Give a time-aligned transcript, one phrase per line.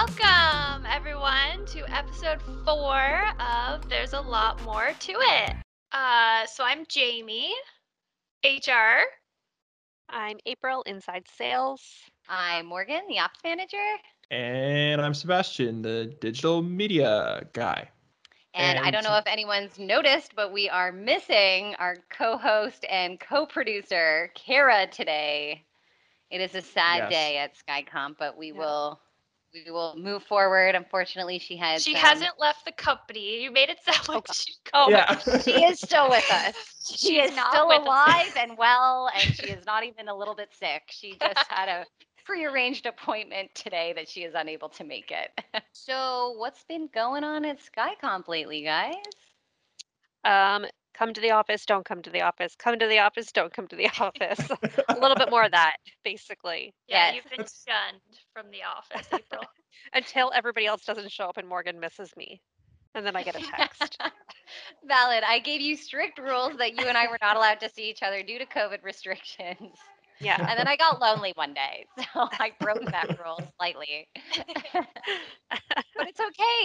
[0.00, 5.52] Welcome, everyone, to episode four of There's a Lot More to It.
[5.92, 7.52] Uh, so I'm Jamie,
[8.42, 9.02] HR.
[10.08, 11.82] I'm April, inside sales.
[12.30, 13.76] I'm Morgan, the ops manager.
[14.30, 17.90] And I'm Sebastian, the digital media guy.
[18.54, 23.20] And, I don't know if anyone's noticed, but we are missing our co host and
[23.20, 25.62] co producer, Kara, today.
[26.30, 27.10] It is a sad Yes.
[27.10, 28.58] day at SkyComp, but we Yeah.
[28.60, 29.00] will.
[29.52, 30.74] We will move forward.
[30.74, 31.82] Unfortunately, she has.
[31.82, 33.42] She um, hasn't left the company.
[33.42, 34.34] You made it sound like God.
[34.34, 34.90] she's Oh, gone.
[34.90, 35.18] yeah.
[35.38, 36.54] she is still with us.
[36.96, 37.86] She She's is not still with us.
[37.86, 40.82] alive and well, and she is not even a little bit sick.
[40.88, 41.86] She just had a
[42.24, 45.62] prearranged appointment today that she is unable to make it.
[45.72, 48.94] so, what's been going on at SkyComp lately, guys?
[50.24, 50.64] Um,
[51.00, 52.54] come to the office, don't come to the office.
[52.56, 54.50] Come to the office, don't come to the office.
[54.88, 57.14] a little bit more of that, basically, Yeah, Yes.
[57.16, 58.00] you've been shunned
[58.34, 59.42] from the office, April.
[59.94, 62.42] until everybody else doesn't show up and Morgan misses me.
[62.94, 63.98] And then I get a text.
[64.86, 65.22] Valid.
[65.26, 68.02] I gave you strict rules that you and I were not allowed to see each
[68.02, 69.78] other due to COVID restrictions.
[70.20, 70.36] yeah.
[70.38, 74.08] And then I got lonely one day, so I broke that rule slightly.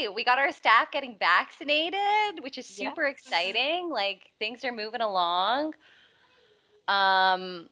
[0.05, 0.15] But.
[0.15, 2.89] We got our staff getting vaccinated, which is Yeah.
[2.89, 3.89] super exciting.
[3.89, 5.73] Like things are moving along.
[6.87, 7.69] Um,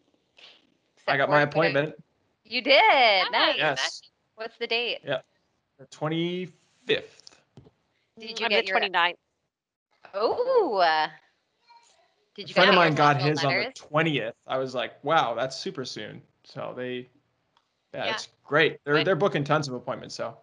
[1.07, 2.03] I got my when I- appointment.
[2.45, 3.31] You did.
[3.31, 3.57] Nice.
[3.57, 4.01] Yes.
[4.35, 4.99] What's the date?
[5.03, 5.21] Yeah.
[5.77, 6.51] The 25th.
[8.19, 8.79] Did you I'm get the your?
[8.79, 9.15] 29th.
[10.13, 10.77] Oh.
[10.77, 11.07] uh,
[12.35, 14.33] Did A you friend of mine got personal his on the 20th.
[14.47, 16.21] I was like, wow, that's super soon.
[16.43, 17.09] So they,
[17.93, 18.13] yeah, Yeah.
[18.13, 18.79] it's great.
[18.83, 20.37] They're they're booking tons of appointments, so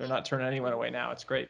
[0.00, 1.10] they're not turning anyone away now.
[1.12, 1.48] It's great.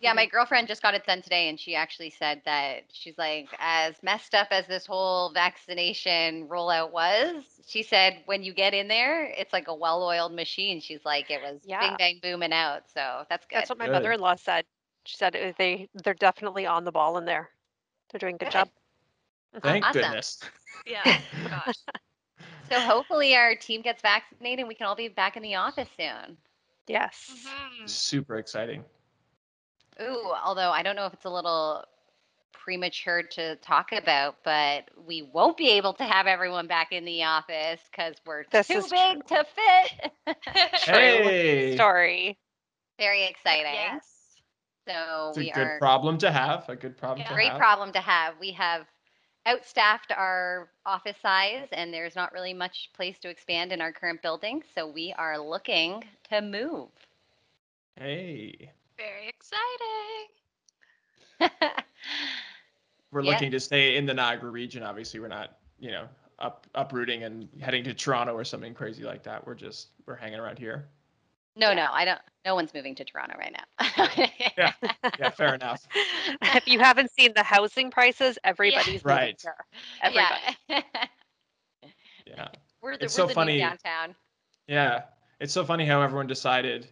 [0.00, 3.48] Yeah, my girlfriend just got it done today, and she actually said that she's like,
[3.58, 8.88] as messed up as this whole vaccination rollout was, she said when you get in
[8.88, 10.80] there, it's like a well-oiled machine.
[10.80, 11.80] She's like, it was Yeah.
[11.80, 13.56] bing bang booming out, so that's good.
[13.58, 13.92] That's what my Good.
[13.92, 14.64] mother-in-law said.
[15.04, 17.50] She said uh, they they're definitely on the ball in there.
[18.10, 18.52] They're doing a good Good.
[18.52, 18.68] job.
[19.62, 20.02] Thank awesome.
[20.02, 20.40] goodness.
[20.86, 21.18] Yeah,
[21.50, 21.78] gosh.
[22.68, 25.88] so hopefully our team gets vaccinated, and we can all be back in the office
[25.96, 26.36] soon.
[26.88, 27.30] Yes.
[27.30, 27.88] Mhm.
[27.88, 28.84] Super exciting.
[30.00, 31.84] Ooh, although I don't know if it's a little
[32.52, 37.24] premature to talk about, but we won't be able to have everyone back in the
[37.24, 40.12] office because we're This too is big to fit.
[40.84, 40.94] True.
[40.94, 42.38] Hey, Story.
[42.98, 43.72] Very exciting.
[43.74, 44.36] yes.
[44.86, 46.68] So it's a good are problem to have.
[46.68, 47.28] A good problem Yeah.
[47.28, 47.58] to great have.
[47.58, 48.34] problem to have.
[48.40, 48.86] We have
[49.46, 54.20] outstaffed our office size and there's not really much place to expand in our current
[54.22, 56.88] building, so we are looking to move.
[57.96, 60.28] Hey, Very exciting.
[63.10, 63.30] we're Yeah.
[63.32, 64.82] looking to stay in the Niagara region.
[64.82, 69.22] Obviously, we're not, you know, up uprooting and heading to Toronto or something crazy like
[69.24, 69.44] that.
[69.46, 70.88] We're just we're hanging around here.
[71.56, 71.74] no, Yeah.
[71.74, 74.26] no, I don't no one's moving to Toronto right now.
[74.56, 74.72] Yeah.
[75.18, 75.86] Yeah, fair enough.
[76.42, 79.40] if you haven't seen the housing prices, everybody's moving Right.
[79.42, 79.54] here.
[80.02, 80.56] Everybody.
[80.68, 80.82] Yeah.
[82.26, 82.48] Yeah.
[82.82, 83.54] we're the, It's we're so the funny.
[83.54, 84.14] new downtown.
[84.66, 85.02] Yeah,
[85.40, 86.86] it's so funny how everyone decided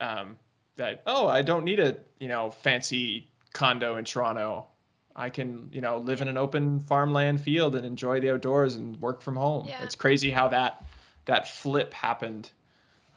[0.00, 0.36] um,
[0.76, 4.66] that oh, I don't need a you know fancy condo in Toronto.
[5.14, 9.00] I can you know live in an open farmland field and enjoy the outdoors and
[9.00, 9.66] work from home.
[9.68, 9.82] Yeah.
[9.84, 10.84] It's crazy how that
[11.26, 12.50] that flip happened.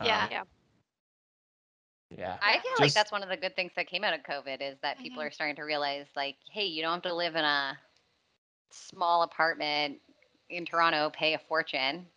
[0.04, 0.24] Yeah.
[0.24, 0.44] Um, Yeah.
[2.10, 2.38] Yeah.
[2.42, 4.78] I feel like that's one of the good things that came out of COVID is
[4.82, 5.28] that people Mhm.
[5.28, 7.78] are starting to realize, like, hey, you don't have to live in a
[8.72, 10.02] small apartment
[10.50, 12.08] in Toronto, pay a fortune,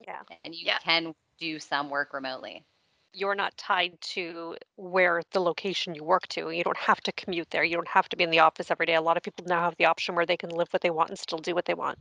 [0.00, 0.22] Yeah.
[0.44, 0.78] and you Yeah.
[0.78, 2.64] can do some work remotely.
[3.12, 6.50] You're not tied to where the location you work to.
[6.50, 7.62] You don't have to commute there.
[7.62, 8.94] You don't have to be in the office every day.
[8.94, 11.10] A lot of people now have the option where they can live what they want
[11.10, 11.98] and still do what they want.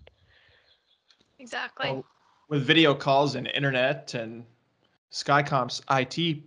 [1.40, 1.90] Exactly.
[1.90, 2.06] Well,
[2.48, 4.46] with video calls and internet and
[5.12, 6.42] Skycomp's IT,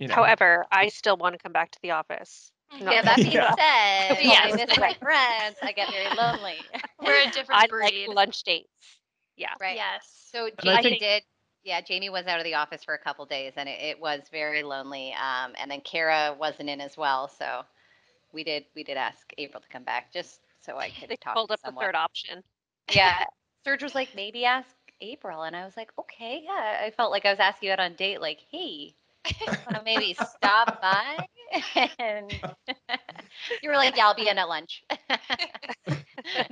[0.00, 0.14] you know.
[0.14, 2.50] However, I still want to come back to the office.
[2.80, 2.90] No.
[2.90, 3.54] Yeah, that being Yeah.
[3.54, 3.58] said,
[4.26, 5.56] I miss my friends.
[5.62, 6.56] I get very lonely.
[7.04, 8.06] We're a different I breed.
[8.08, 8.68] like lunch dates.
[9.36, 9.48] Yeah.
[9.60, 9.76] right.
[9.76, 10.28] Yes.
[10.32, 11.22] So I Jamie think- did.
[11.62, 14.22] Yeah, Jamie was out of the office for a couple days, and it, it was
[14.32, 15.12] very lonely.
[15.12, 17.62] Um, and then Kara wasn't in as well, so
[18.32, 21.34] we did we did ask April to come back just so I could They talk
[21.34, 22.42] pulled to up the third option.
[22.94, 23.24] Yeah,
[23.62, 24.70] Serge was like, maybe ask
[25.02, 26.80] April, and I was like, okay, yeah.
[26.82, 28.94] I felt like I was asking you out on date, like, hey,
[29.66, 31.16] wanna maybe stop by?
[31.98, 32.32] and
[33.62, 34.82] you were like, yeah, I'll be in at lunch.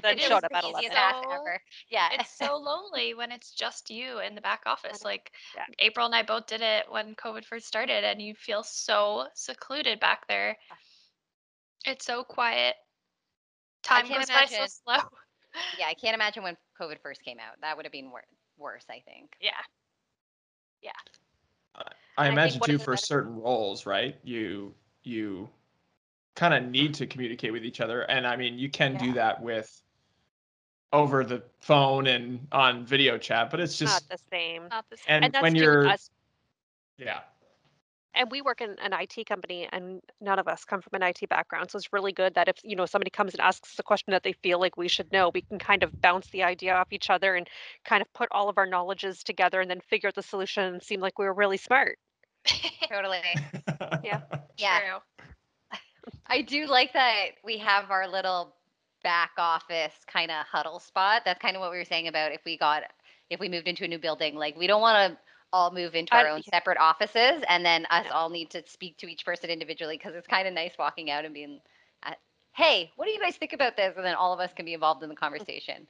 [0.02, 0.74] Then showed up at the 11.
[0.78, 1.60] Easiest ask So- ever.
[1.90, 2.08] Yeah.
[2.12, 5.04] it's so lonely when it's just you in the back office.
[5.04, 5.64] Like Yeah.
[5.78, 10.00] April and I both did it when COVID first started, and you feel so secluded
[10.00, 10.56] back there.
[11.86, 12.74] It's so quiet.
[13.82, 14.96] Time goes by so slow.
[15.78, 17.54] yeah, I can't imagine when COVID first came out.
[17.60, 18.24] That would have been wor-
[18.56, 19.30] worse, I think.
[19.40, 19.52] Yeah.
[20.82, 20.90] Yeah.
[22.18, 24.16] I imagine one of too for certain roles, right?
[24.24, 24.74] You
[25.04, 25.48] you
[26.34, 29.40] kind of need to communicate with each other, and I mean you can do that
[29.42, 29.82] with
[30.92, 34.68] over the phone and on video chat, but it's just Not just the same.
[34.68, 35.04] Not the same.
[35.08, 36.10] and, And when you're us.
[36.96, 37.20] yeah
[38.14, 41.28] And we work in an IT company, and none of us come from an IT
[41.28, 41.70] background.
[41.70, 44.10] So it's really good that if you know somebody comes and asks us a question
[44.12, 46.88] that they feel like we should know, we can kind of bounce the idea off
[46.90, 47.48] each other and
[47.84, 50.82] kind of put all of our knowledges together and then figure out the solution and
[50.82, 51.98] seem like we were really smart.
[52.90, 53.20] Totally.
[54.02, 54.20] Yeah.
[54.58, 54.78] Yeah.
[54.80, 54.98] True.
[56.26, 58.54] I do like that we have our little
[59.02, 61.22] back office kind of huddle spot.
[61.24, 62.82] That's kind of what we were saying about if we got
[63.30, 64.34] if we moved into a new building.
[64.34, 65.18] Like we don't want to
[65.52, 68.14] all move into our own separate offices and then us No.
[68.14, 71.24] all need to speak to each person individually because it's kind of nice walking out
[71.24, 71.58] and being
[72.02, 72.12] uh,
[72.52, 74.74] hey what do you guys think about this and then all of us can be
[74.74, 75.86] involved in the conversation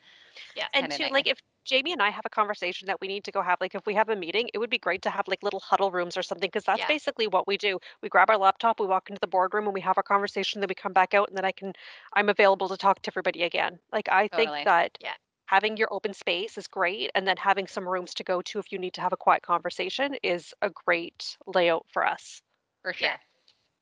[0.54, 0.68] Yeah.
[0.72, 1.12] And kinda two, nice.
[1.12, 3.74] like if Jamie and I have a conversation that we need to go have, like
[3.74, 6.16] if we have a meeting, it would be great to have like little huddle rooms
[6.16, 6.86] or something because that's Yeah.
[6.86, 7.78] basically what we do.
[8.02, 10.60] We grab our laptop, we walk into the boardroom, and we have our conversation.
[10.60, 11.72] Then we come back out, and then I can,
[12.14, 13.78] I'm available to talk to everybody again.
[13.92, 15.14] Like I think that Yeah.
[15.46, 18.72] having your open space is great, and then having some rooms to go to if
[18.72, 22.42] you need to have a quiet conversation is a great layout for us.
[22.82, 23.18] for sure Yeah.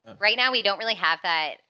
[0.05, 0.15] Yeah.
[0.21, 1.61] right now we don't really have that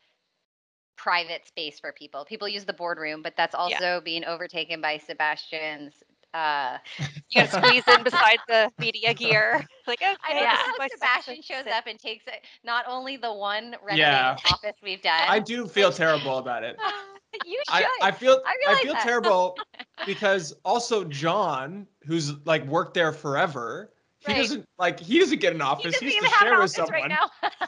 [0.96, 5.92] private space for people people use the boardroom but that's also being overtaken by sebastian's
[6.34, 6.78] uh
[7.30, 9.64] You gotta squeeze in beside the media gear.
[9.86, 10.56] Like okay, I know Yeah.
[10.56, 11.72] how Sebastian shows sit.
[11.72, 12.40] up and takes it.
[12.64, 14.36] Not only the one renovated Yeah.
[14.44, 15.22] office we've done.
[15.28, 16.76] I do feel terrible about it.
[17.46, 17.84] you should.
[18.02, 19.02] I, I feel I I, feel that.
[19.04, 19.56] terrible
[20.04, 24.36] because also John, who's like worked there forever, he Right.
[24.38, 25.98] doesn't like he doesn't get an he office.
[26.00, 27.10] He, even has to share with someone.
[27.10, 27.18] right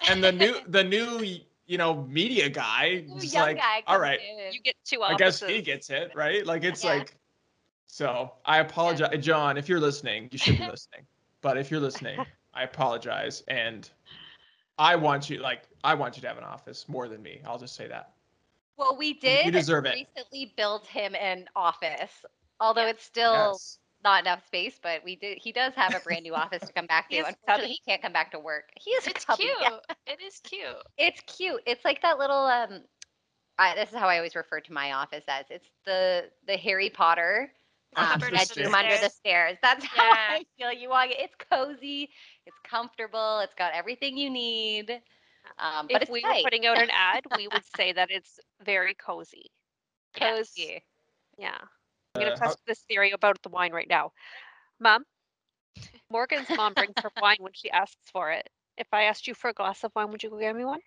[0.08, 1.38] and the new the new
[1.68, 4.52] you know media guy New is young like guy all comes right in.
[4.54, 6.90] You get two i guess he gets it right like it's Yeah.
[6.96, 7.16] like
[7.86, 11.06] so i apologize john if you're listening you should be listening
[11.42, 13.90] but if you're listening i apologize and
[14.78, 17.58] i want you like i want you to have an office more than me i'll
[17.58, 18.12] just say that
[18.76, 19.94] Well, we did you deserve it.
[19.94, 22.24] recently build him an office,
[22.60, 22.90] although Yeah.
[22.90, 24.78] it's still yes not enough space.
[24.82, 25.38] But we did.
[25.40, 27.18] He does have a brand new office to come back to.
[27.24, 28.64] Unfortunately, he can't come back to work.
[28.76, 29.50] He is It's cute.
[29.60, 29.78] yeah.
[30.06, 30.76] It is cute.
[30.98, 31.62] It's cute.
[31.66, 32.82] It's like that little um.
[33.58, 35.46] I, this is how I always refer to my office as.
[35.50, 37.52] It's the the Harry Potter
[37.96, 38.74] um, Under the bedroom stairs.
[38.74, 39.58] under the stairs.
[39.62, 40.16] That's how Yeah.
[40.28, 40.72] I feel.
[40.72, 41.08] You walk.
[41.10, 42.10] It's cozy.
[42.46, 43.40] It's comfortable.
[43.40, 45.00] It's got everything you need.
[45.58, 46.26] Um, but if we tight.
[46.26, 49.50] were putting out an ad, we would say that it's very cozy.
[50.14, 50.84] Cozy.
[51.38, 51.58] yeah,
[52.18, 54.12] I'm gonna Uh, test this theory about the wine right now.
[54.80, 55.04] Mom,
[56.10, 58.48] Morgan's mom brings her wine when she asks for it.
[58.76, 60.80] If I asked you for a glass of wine, would you go get me one?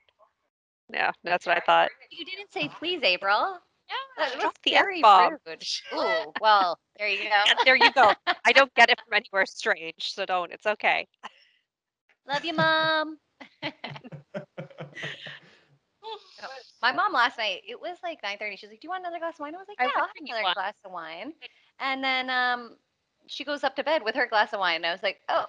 [0.94, 1.92] Yeah, that's what I thought.
[2.12, 3.60] You didn't say please, April.
[3.90, 3.96] Yeah.
[4.18, 5.38] That was Drop the very F-bomb.
[5.48, 5.64] rude.
[5.94, 7.44] Ooh, well, there you go.
[7.50, 8.14] And there you go.
[8.46, 10.52] I don't get it from anywhere strange, so don't.
[10.52, 11.08] It's okay.
[12.28, 13.18] Love you, mom.
[16.82, 18.58] My mom last night, it was like 9:30.
[18.58, 20.08] She's like, "Do you want another glass of wine?" I was like, "Yeah, would I'll
[20.08, 21.34] have another one." glass of wine."
[21.80, 22.78] And then um,
[23.28, 25.46] she goes up to bed with her glass of wine, and I was like, "Oh,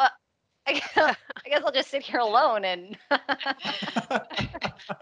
[0.00, 0.08] uh,
[0.66, 4.26] I, guess, I guess I'll just sit here alone." And that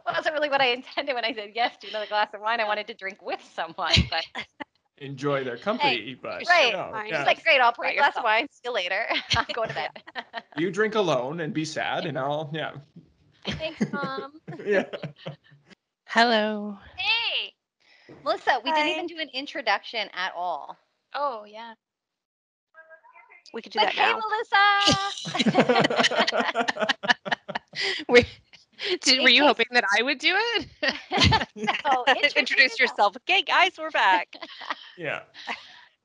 [0.06, 2.60] wasn't really what I intended when I said yes to another glass of wine.
[2.60, 4.24] I wanted to drink with someone, but
[4.98, 6.72] enjoy their company but right.
[6.72, 7.08] no, Fine.
[7.08, 7.18] yeah.
[7.18, 8.46] she's like, "Great, I'll pour you a glass of wine.
[8.50, 9.06] See you later.
[9.36, 9.90] I'm going to bed."
[10.56, 12.72] you drink alone and be sad and i'll yeah
[13.52, 14.32] Thanks, mom.
[14.66, 14.84] yeah
[16.06, 16.78] Hello.
[16.96, 17.52] Hey.
[18.24, 20.76] Melissa, we didn't even do an introduction at all.
[21.14, 21.74] Oh yeah.
[23.52, 24.20] We could do Like, that hey, now.
[25.34, 26.96] Melissa.
[28.08, 28.24] We,
[29.02, 30.66] did, were you case- hoping that I would do it?
[31.84, 32.04] Oh,
[32.36, 33.16] Introduce yourself.
[33.18, 34.34] Okay, guys, we're back.
[34.96, 35.20] yeah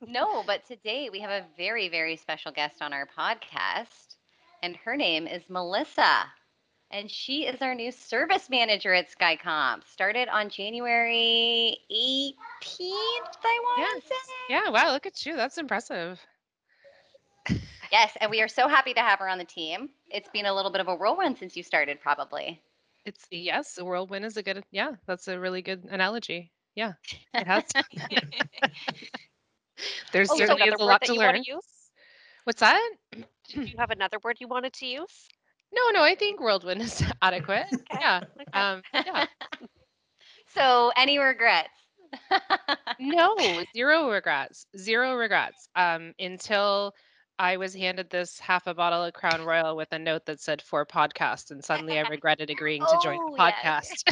[0.06, 4.16] No, but today we have a very, very special guest on our podcast,
[4.64, 6.26] and her name is Melissa.
[6.92, 9.88] And she is our new service manager at Skycomp.
[9.88, 12.34] Started on January 18th,
[13.44, 14.16] I want to say.
[14.50, 15.36] Yeah, wow, look at you.
[15.36, 16.20] That's impressive.
[17.92, 19.90] Yes, and we are so happy to have her on the team.
[20.10, 22.62] It's been a little bit of a whirlwind since you started, probably.
[23.06, 26.52] It's yes, a whirlwind is a good yeah, that's a really good analogy.
[26.76, 26.94] Yeah.
[27.34, 28.18] It has to be.
[30.12, 31.34] There's Oh, so certainly is a word lot that to you learn.
[31.36, 31.92] want to use?
[32.44, 32.92] What's that?
[33.12, 35.28] Do you have another word you wanted to use?
[35.74, 37.68] No, no, I think whirlwind is adequate.
[37.94, 38.22] Yeah.
[38.40, 38.60] Okay.
[38.60, 39.26] Um yeah.
[40.54, 41.70] So, any regrets?
[43.00, 43.36] No,
[43.74, 44.66] zero regrets.
[44.78, 45.70] Zero regrets.
[45.76, 46.94] Um, until
[47.40, 50.62] I was handed this half a bottle of Crown Royal with a note that said
[50.62, 54.04] for podcast, and suddenly I regretted agreeing to join Oh, the yes.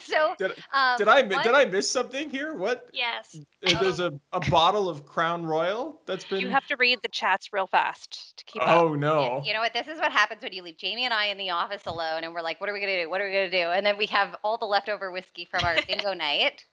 [0.00, 0.36] Podcast.
[0.38, 2.54] so Did, um, did I mi- one- did I miss something here?
[2.54, 2.88] What?
[2.92, 3.36] Yes.
[3.66, 6.40] Uh, There's a, a bottle of Crown Royal that's been.
[6.40, 8.68] You have to read the chats real fast to keep up.
[8.68, 9.42] oh Yeah, no.
[9.44, 9.72] You know what?
[9.72, 12.34] This is what happens when you leave Jamie and I in the office alone, and
[12.34, 13.10] we're like, "What are we gonna do?
[13.10, 15.76] What are we gonna do?" And then we have all the leftover whiskey from our
[15.88, 16.64] bingo night.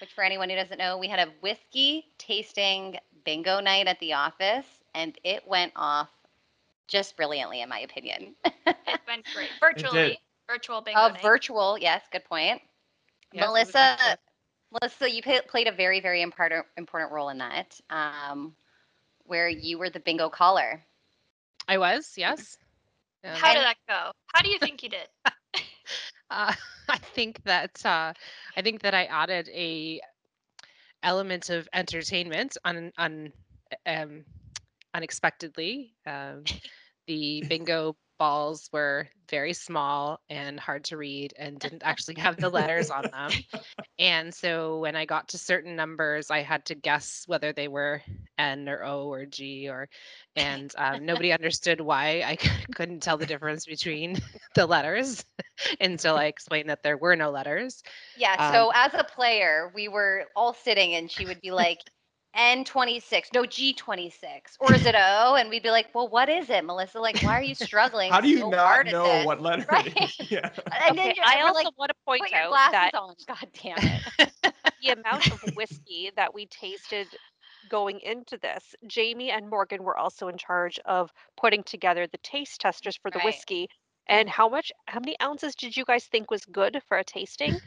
[0.00, 4.12] Which, for anyone who doesn't know, we had a whiskey tasting bingo night at the
[4.12, 6.08] office, and it went off
[6.86, 8.34] just brilliantly, in my opinion.
[8.66, 9.48] It went great.
[9.60, 10.18] Virtually.
[10.48, 11.00] Virtual bingo.
[11.00, 11.22] Uh, night.
[11.22, 12.60] virtual, yes, good point.
[13.32, 14.18] Yes, Melissa.
[14.72, 18.54] Melissa, you played a very, very important important role in that, um,
[19.24, 20.82] where you were the bingo caller.
[21.68, 22.58] I was, yes.
[23.24, 24.12] Um, How did that go?
[24.34, 25.08] How do you think you did?
[26.30, 26.52] Uh,
[26.88, 28.12] I think that uh,
[28.56, 30.00] I think that I added a
[31.02, 33.32] element of entertainment un, un,
[33.86, 34.24] um,
[34.94, 35.94] unexpectedly.
[36.06, 36.44] Um,
[37.06, 42.48] the bingo balls were very small and hard to read and didn't actually have the
[42.50, 43.44] letters on them.
[43.98, 48.02] And so when I got to certain numbers, I had to guess whether they were
[48.38, 49.88] N or O or G or,
[50.36, 52.36] and um, nobody understood why I
[52.74, 54.18] couldn't tell the difference between
[54.54, 55.24] the letters
[55.80, 57.82] until I explained that there were no letters.
[58.14, 58.36] Yeah.
[58.38, 61.78] Um, So as a player, we were all sitting, and she would be like,
[62.36, 66.64] "N26, no G26, or is it O?" And we'd be like, "Well, what is it,
[66.64, 67.00] Melissa?
[67.00, 68.12] Like, why are you struggling?
[68.12, 69.86] How do you so not know what letter Right.
[69.86, 70.18] it is?
[70.30, 70.50] Yeah.
[70.80, 73.50] And then Okay, I also like, want to point "Put your out that on." God
[73.62, 74.02] damn it.
[74.80, 77.16] the amount of whiskey that we tasted
[77.68, 82.60] going into this, Jamie and Morgan were also in charge of putting together the taste
[82.60, 83.20] testers for the Right.
[83.20, 83.68] whiskey.
[84.08, 87.60] And how much, how many ounces did you guys think was good for a tasting?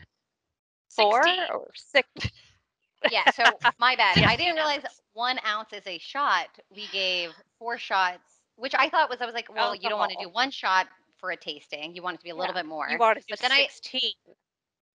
[0.95, 1.47] Four 60.
[1.49, 2.07] or six?
[3.11, 3.29] Yeah.
[3.31, 3.43] So
[3.79, 4.17] my bad.
[4.19, 4.81] I didn't realize
[5.13, 6.47] one ounce is a shot.
[6.73, 10.11] We gave four shots, which I thought was I was like, well, you don't want
[10.11, 10.33] to do oh.
[10.33, 10.87] one shot
[11.17, 11.95] for a tasting.
[11.95, 12.61] You want it to be a little Yeah.
[12.61, 12.87] bit more.
[12.89, 14.11] You wanted to do But then I- 16.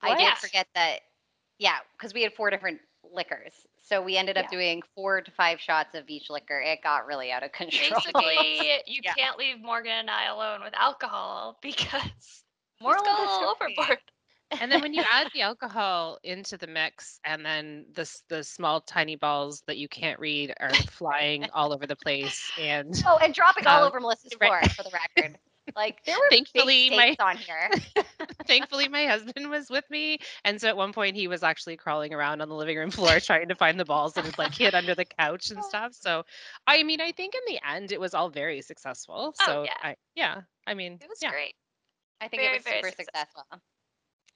[0.02, 0.18] I What?
[0.18, 1.00] did forget that.
[1.58, 2.80] Yeah, because we had four different
[3.12, 3.52] liquors.
[3.82, 4.58] So we ended up Yeah.
[4.58, 6.60] doing four to five shots of each liquor.
[6.60, 7.90] It got really out of control.
[7.90, 9.14] Basically, you Yeah.
[9.14, 12.44] can't leave Morgan and I alone with alcohol because
[12.80, 13.76] Moral of the gone all story.
[13.78, 13.98] overboard.
[14.60, 18.80] And then when you add the alcohol into the mix, and then the the small
[18.80, 23.34] tiny balls that you can't read are flying all over the place, and Oh, and
[23.34, 24.50] dropping all Um, over Melissa's right.
[24.50, 25.38] floor for the record.
[25.76, 27.70] Like there were Thankfully, my- on here.
[28.46, 32.12] thankfully my husband was with me, and so at one point he was actually crawling
[32.12, 34.74] around on the living room floor trying to find the balls that had like hid
[34.74, 35.92] under the couch and stuff.
[35.94, 36.24] So,
[36.66, 39.34] I mean, I think in the end it was all very successful.
[39.40, 39.72] Oh, So, yeah.
[39.82, 41.30] I, yeah, I mean, It was yeah.
[41.30, 41.54] great.
[42.20, 43.42] I think Very, it was very super successful.
[43.44, 43.60] successful.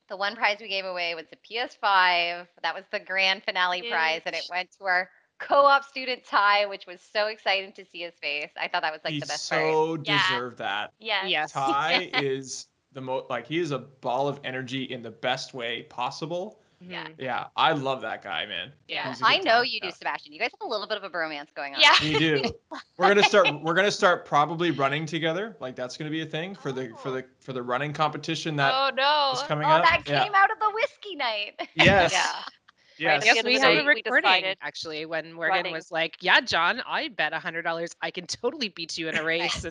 [0.09, 2.47] The one prize we gave away was the PS5.
[2.63, 6.87] That was the grand finale prize, and it went to our co-op student Ty, which
[6.87, 8.51] was so exciting to see his face.
[8.61, 9.63] I thought that was like he the best part.
[9.63, 10.29] so Yeah.
[10.29, 10.93] deserved that.
[10.99, 11.27] Yeah.
[11.27, 11.53] Yes.
[11.53, 15.83] Ty is the most like he is a ball of energy in the best way
[15.85, 16.61] possible.
[16.81, 17.05] Yeah.
[17.07, 17.15] Mhm.
[17.19, 18.73] Yeah, I love that guy, man.
[18.87, 19.09] Yeah.
[19.09, 19.65] He's a I good know time.
[19.67, 20.33] you do, Sebastian.
[20.33, 21.81] You guys have a little bit of a bromance going on.
[21.81, 21.95] Yeah.
[22.01, 22.43] We do.
[22.99, 23.49] We're gonna start.
[23.63, 25.57] We're gonna start probably running together.
[25.61, 28.73] Like that's gonna be a thing for the for the for the running competition that
[28.75, 29.33] oh no.
[29.35, 29.85] is coming Oh, up.
[29.85, 30.23] that yeah.
[30.25, 31.55] came out of the whiskey night.
[31.75, 32.13] Yes.
[32.13, 32.43] Yeah.
[32.99, 33.21] Yes.
[33.23, 35.73] the Yes, we have a recording decided actually when Morgan running.
[35.73, 39.17] was like, "Yeah, John, I bet a hundred dollars I can totally beat you in
[39.17, 39.65] a race."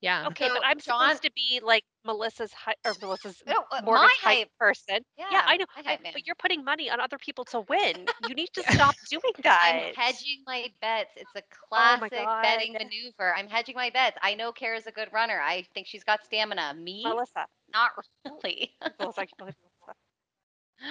[0.00, 0.26] yeah.
[0.28, 3.82] Okay, So, but I'm John- supposed to be like Melissa's hy- or Melissa's No, uh,
[3.84, 4.48] Morgan's my hype hype.
[4.58, 5.04] person.
[5.18, 5.66] Yeah, Yeah, I know.
[5.86, 8.06] I- but you're putting money on other people to win.
[8.20, 9.60] You need to stop doing that.
[9.64, 11.12] I'm hedging my bets.
[11.16, 13.34] It's a Oh classic betting maneuver.
[13.36, 14.18] I'm hedging my bets.
[14.22, 15.40] I know Kara's a good runner.
[15.40, 16.74] I think she's got stamina.
[16.74, 17.46] Me, Melissa.
[17.72, 17.90] not
[18.24, 18.74] really.
[18.98, 19.26] Melissa.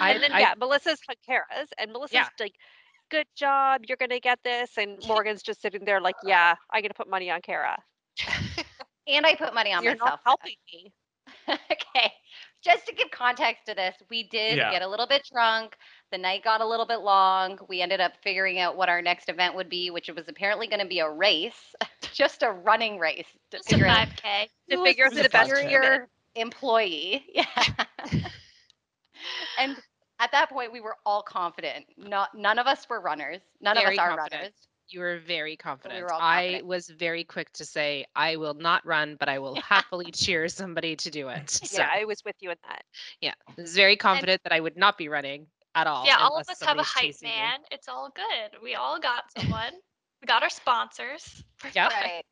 [0.00, 2.54] I, and then I- yeah, Melissa's like Kara's, and Melissa's like,
[3.10, 6.94] "Good job, you're gonna get this," and Morgan's just sitting there like, "Yeah, I'm gonna
[6.94, 7.82] put money on Kara."
[9.06, 10.10] and I put money on You're myself.
[10.10, 10.92] not helping me.
[11.72, 12.12] okay.
[12.62, 14.70] Just to give context to this, we did Yeah.
[14.70, 15.76] get a little bit drunk.
[16.10, 17.58] The night got a little bit long.
[17.68, 20.80] We ended up figuring out what our next event would be, which was apparently going
[20.80, 21.74] to be a race,
[22.12, 24.48] just a running race to Just figure out 5K.
[24.70, 27.24] To who figure was who the best superior employee.
[27.34, 27.46] Yeah.
[29.58, 29.76] and
[30.20, 31.86] at that point, we were all confident.
[31.96, 33.40] Not none of us were runners.
[33.60, 34.32] None Very of us are confident.
[34.32, 34.68] runners.
[34.88, 36.02] You were very confident.
[36.02, 39.54] were all I was very quick to say, I will not run, but I will
[39.56, 41.50] happily cheer somebody to do it.
[41.64, 42.82] So, Yeah, I was with you in that.
[43.20, 46.06] yeah, I was very confident that I would not be running at all.
[46.06, 47.34] Yeah, all of us have a hype chasing me.
[47.34, 47.60] man.
[47.70, 48.60] It's all good.
[48.62, 49.72] We all got someone.
[50.22, 51.44] we got our sponsors.
[51.74, 51.90] Yep.
[51.92, 52.22] Right.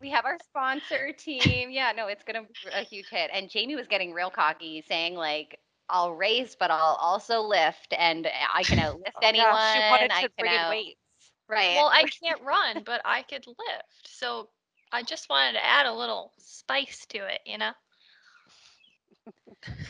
[0.00, 1.70] We have our sponsor team.
[1.70, 3.30] Yeah, no, it's gonna be a huge hit.
[3.32, 8.28] And Jamie was getting real cocky, saying like, "I'll race, but I'll also lift, and
[8.54, 9.48] I can outlift Oh, anyone.
[9.54, 10.97] yeah, she wanted I to can bring in out-" weights.
[11.48, 11.76] Right.
[11.76, 13.58] Well, I can't run, but I could lift.
[14.04, 14.48] So
[14.92, 17.72] I just wanted to add a little spice to it, you know?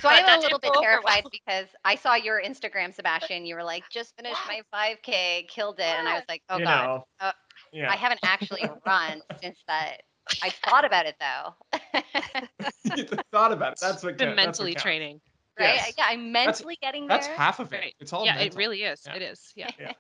[0.01, 1.31] So I am a little bit terrified well.
[1.31, 3.45] because I saw your Instagram, Sebastian.
[3.45, 5.85] You were like, just finished my 5K, killed it.
[5.85, 6.87] And I was like, oh you God.
[6.87, 7.05] know.
[7.21, 7.33] uh,
[7.73, 7.91] yeah.
[7.91, 9.99] I haven't actually run since that.
[10.43, 11.55] I thought about it though.
[12.97, 13.79] you thought about it.
[13.81, 15.21] That's what Been count- that's what mentally training.
[15.59, 15.75] right?
[15.75, 15.93] Yes.
[15.99, 17.19] Yeah, I'm mentally getting there.
[17.19, 17.77] That's half of it.
[17.81, 17.95] Right.
[18.01, 19.03] It's all yeah, it really is.
[19.07, 19.15] Yeah.
[19.17, 19.53] It is.
[19.55, 19.71] Yeah.
[19.79, 19.93] Yeah.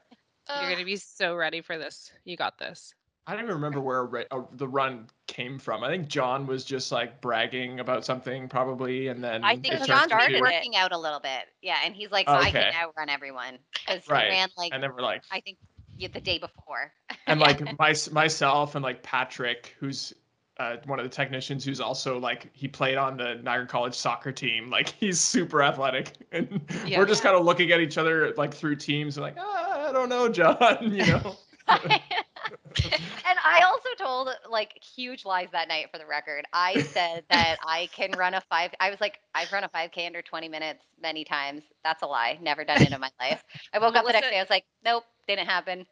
[0.60, 2.12] You're gonna be so ready for this.
[2.24, 2.94] You got this.
[3.26, 5.84] I don't even remember where a ra- uh, the run came from.
[5.84, 9.70] I think John was just like bragging about something probably, and then I think it
[9.72, 10.54] Because he turned John's started into- it.
[10.54, 11.42] working out a little bit.
[11.60, 13.58] Yeah, and he's like, Oh, I can outrun everyone.
[13.74, 14.24] Because Right.
[14.24, 15.58] he ran like, and then we're like, I think
[16.00, 16.90] y- the day before.
[17.26, 20.14] and like my, myself and like Patrick, who's
[20.58, 24.32] uh, one of the technicians, who's also like he played on the Niagara College soccer
[24.32, 24.70] team.
[24.78, 26.98] Like he's super athletic, and Yeah.
[26.98, 29.92] we're just kind of looking at each other like through teams, and like, ah, I
[29.92, 31.36] don't know, John, you know.
[31.68, 36.44] and I also told like huge lies that night for the record.
[36.52, 38.70] I said that I can run a five.
[38.80, 41.62] I was like, I've run a 5K under 20 minutes many times.
[41.84, 42.38] That's a lie.
[42.40, 43.42] Never done it in my life.
[43.72, 44.38] I woke up the next day.
[44.38, 45.86] I was like, nope, didn't happen.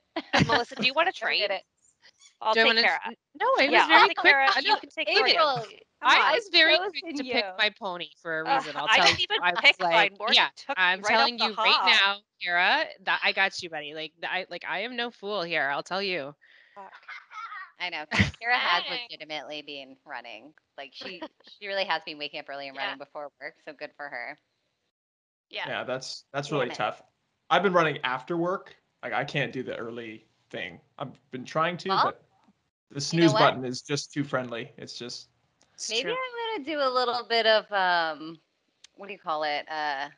[0.47, 1.51] Melissa, do you want to Never train?
[1.51, 1.63] it.
[2.41, 3.15] I'll Do I take wanna- care of.
[3.41, 4.33] No, I was Yeah, I'll very quick.
[4.33, 4.51] care of.
[4.57, 5.27] I You know- can take care.
[5.27, 5.67] April,
[6.03, 7.33] I was very quick to you.
[7.35, 8.77] pick my pony for a reason.
[8.77, 9.27] I'll I tell didn't you.
[9.31, 10.17] even I pick like, mine.
[10.19, 13.95] Morgan yeah, took I'm right telling you right now, Kara, that I got you, buddy.
[13.95, 15.69] Like I like I am no fool here.
[15.73, 16.35] I'll tell you.
[16.75, 16.93] Fuck.
[17.81, 18.05] I know.
[18.41, 20.53] Kara has legitimately been running.
[20.79, 21.21] Like she,
[21.61, 22.83] she really has been waking up early and Yeah.
[22.85, 23.55] running before work.
[23.67, 24.39] So good for her.
[25.51, 25.65] Yeah.
[25.69, 27.03] Yeah, that's that's really tough.
[27.51, 28.75] I've been running after work.
[29.03, 30.81] Like I can't do the early thing.
[30.99, 32.23] I've been trying to, Well, but
[32.91, 33.41] the snooze what?
[33.41, 34.73] button is just too friendly.
[34.77, 35.29] It's just
[35.75, 36.13] It's Maybe true.
[36.13, 38.39] I'm gonna do a little bit of um,
[38.97, 39.67] what do you call it?
[39.71, 40.09] Uh,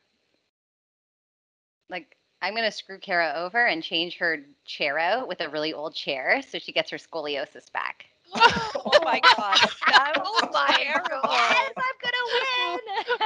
[1.90, 5.94] like I'm gonna screw Kara over and change her chair out with a really old
[5.94, 8.06] chair, so she gets her scoliosis back.
[8.90, 9.58] Oh my god.
[9.88, 11.22] That was Oh my terrible.
[11.22, 11.72] God.
[11.76, 11.98] I'm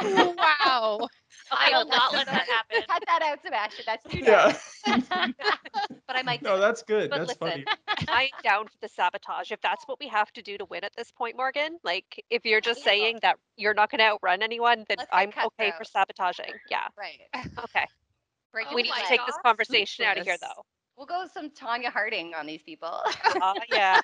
[0.00, 0.37] gonna win.
[0.37, 1.09] wow.
[1.52, 2.82] I No, will not let that happen.
[2.88, 3.85] Cut that out, Sebastian.
[3.87, 4.56] That's too yeah.
[6.06, 6.42] but I might.
[6.42, 7.11] do no, that's good.
[7.11, 8.06] But that's listen, funny.
[8.09, 9.50] I'm down for the sabotage.
[9.52, 12.45] If that's what we have to do to win at this point, Morgan, like if
[12.45, 12.84] you're just Yeah.
[12.93, 16.52] saying that you're not going to outrun anyone, then Let's I'm okay for sabotaging.
[16.71, 16.88] Yeah.
[16.99, 17.21] Right.
[17.65, 17.86] Okay.
[18.52, 19.08] Break we need to down.
[19.08, 19.43] take this gosh.
[19.43, 20.62] conversation out of here, though.
[20.97, 23.00] We'll go some Tonya Harding on these people.
[23.41, 24.00] Uh, yeah.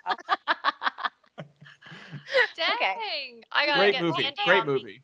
[2.57, 3.43] Dang.
[3.53, 4.23] I gotta Great get movie.
[4.45, 4.73] Great on me.
[4.73, 5.03] movie.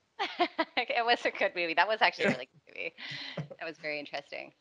[1.04, 1.74] It was a good movie.
[1.74, 2.94] That was actually a really good movie.
[3.60, 4.52] That was very interesting.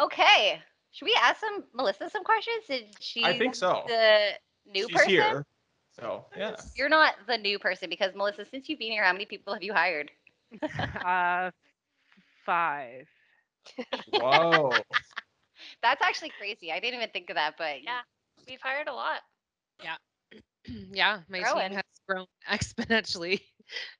[0.00, 0.60] Okay.
[0.92, 2.64] Should we ask some Melissa some questions?
[2.68, 3.82] Did she I think so.
[3.86, 4.30] the
[4.66, 5.10] new She's person?
[5.10, 5.46] here.
[5.98, 6.56] So yeah.
[6.76, 9.62] You're not the new person because Melissa, since you've been here, how many people have
[9.62, 10.10] you hired?
[11.04, 11.50] Uh,
[12.44, 13.06] five.
[14.12, 14.72] Whoa.
[15.82, 16.70] That's actually crazy.
[16.72, 18.00] I didn't even think of that, but Yeah.
[18.46, 19.20] We've hired a lot.
[19.82, 19.96] Yeah.
[20.92, 21.70] yeah, my Growing.
[21.70, 23.40] team has grown exponentially,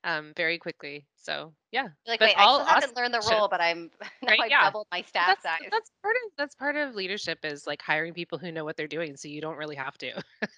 [0.04, 1.06] um, very quickly.
[1.16, 3.90] So yeah, like, But wait, all I still haven't learned the role, but I'm
[4.28, 4.70] Right, I've yeah.
[4.70, 5.70] doubled my staff that's size.
[5.70, 8.86] that's part of that's part of leadership is like hiring people who know what they're
[8.88, 10.22] doing, so you don't really have to.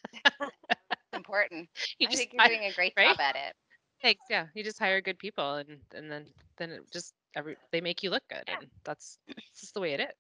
[1.14, 1.68] important.
[1.99, 3.16] You I just think you're doing a great right?
[3.16, 3.55] job at it.
[4.03, 4.25] Thanks.
[4.31, 6.27] Yeah, you just hire good people, and and then
[6.59, 9.92] then it just every they make you look good, and that's it's just the way
[9.94, 10.16] it is.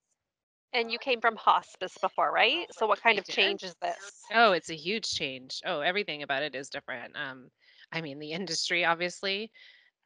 [0.72, 2.72] And you came from hospice before, right?
[2.72, 4.24] So what kind of change is this?
[4.32, 5.60] Oh, it's a huge change.
[5.64, 7.16] Oh, everything about it is different.
[7.16, 7.50] Um,
[7.92, 9.50] I mean, the industry, obviously,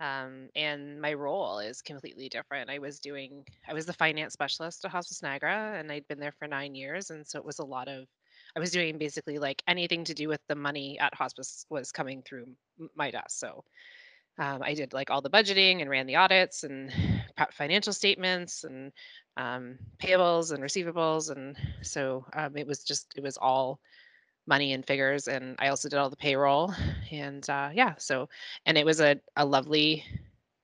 [0.00, 2.70] um, and my role is completely different.
[2.70, 6.34] I was doing, I was the finance specialist at Hospice Niagara, and I'd been there
[6.38, 8.06] for nine years, and so it was a lot of,
[8.56, 12.22] I was doing basically like anything to do with the money at hospice was coming
[12.22, 12.46] through
[12.96, 13.30] my desk.
[13.30, 13.64] So
[14.38, 16.92] um, I did like all the budgeting and ran the audits and
[17.52, 18.92] financial statements and
[19.36, 23.78] um, payables and receivables, and so um, it was just it was all
[24.46, 26.74] money and figures and i also did all the payroll
[27.10, 28.28] and uh, yeah so
[28.66, 30.04] and it was a, a lovely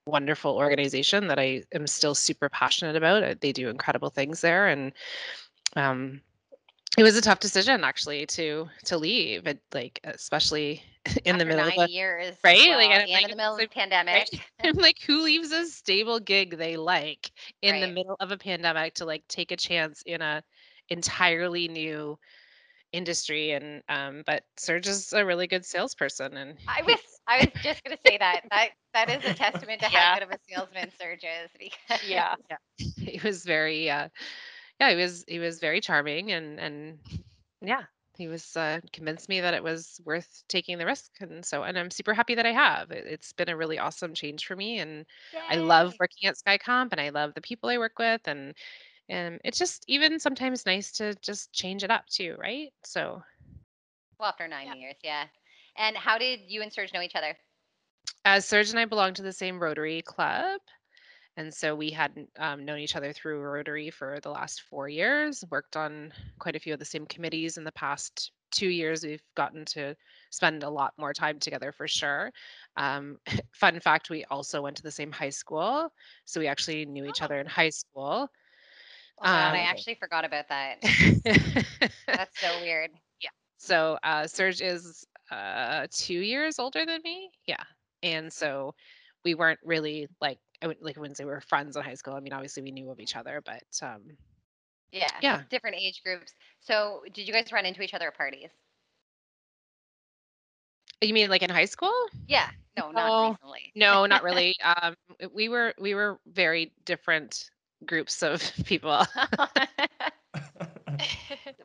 [0.06, 4.68] wonderful organization that i am still super passionate about Uh, they do incredible things there
[4.68, 4.92] and
[5.76, 6.20] um,
[6.96, 10.82] it was a tough decision actually to to leave it like especially
[11.24, 12.58] in the middle nine of a years, right?
[12.68, 14.28] well, Like, and like, in the middle of the pandemic.
[14.64, 17.30] I'm like, who leaves a stable gig they like
[17.62, 20.42] in the middle of a pandemic to like take a chance in a
[20.90, 22.18] entirely new
[22.92, 23.52] industry?
[23.52, 27.82] And um, but Serge is a really good salesperson, and I was I was just
[27.84, 30.00] gonna say that that that is a testament to Yeah.
[30.00, 32.34] how good of a salesman Serge is because Yeah.
[32.50, 32.56] yeah.
[32.98, 34.08] he was very, uh,
[34.80, 36.98] yeah, he was he was very charming, and and
[37.60, 37.82] yeah.
[38.16, 41.78] He was uh, convinced me that it was worth taking the risk, and so and
[41.78, 42.90] I'm super happy that I have.
[42.90, 45.06] It, it's been a really awesome change for me, and
[45.48, 48.54] I love working at SkyComp and I love the people I work with and
[49.08, 52.72] and it's just even sometimes nice to just change it up too, right?
[52.84, 53.22] So
[54.18, 54.74] well after nine Yeah.
[54.74, 55.26] years, yeah.
[55.76, 57.36] And how did you and Serge know each other?
[58.24, 60.60] As Serge and I belong to the same Rotary Club.
[61.36, 65.44] And so we had um, known each other through Rotary for the last four years,
[65.50, 69.04] worked on quite a few of the same committees in the past two years.
[69.04, 69.94] We've gotten to
[70.30, 72.32] spend a lot more time together for sure.
[72.76, 73.18] Um,
[73.52, 75.92] fun fact we also went to the same high school.
[76.24, 77.26] So we actually knew each Oh.
[77.26, 78.28] other in high school.
[79.20, 80.80] Oh God, I Um, actually forgot about that.
[82.06, 82.90] That's so weird.
[83.20, 83.30] Yeah.
[83.58, 87.30] So uh, Serge is uh, two years older than me.
[87.46, 87.62] Yeah.
[88.02, 88.74] And so
[89.24, 91.94] we weren't really like, I would like I wouldn't say we were friends in high
[91.94, 92.14] school.
[92.14, 94.02] I mean, obviously we knew of each other, but um,
[94.92, 95.10] Yeah.
[95.20, 95.42] Yeah.
[95.50, 96.32] Different age groups.
[96.60, 98.50] So did you guys run into each other at parties?
[101.00, 101.94] you mean like in high school?
[102.26, 102.48] Yeah.
[102.76, 103.28] No, not No.
[103.30, 103.72] recently.
[103.74, 104.54] No, not really.
[104.62, 104.94] Um,
[105.32, 107.50] we were we were very different
[107.86, 109.04] groups of people.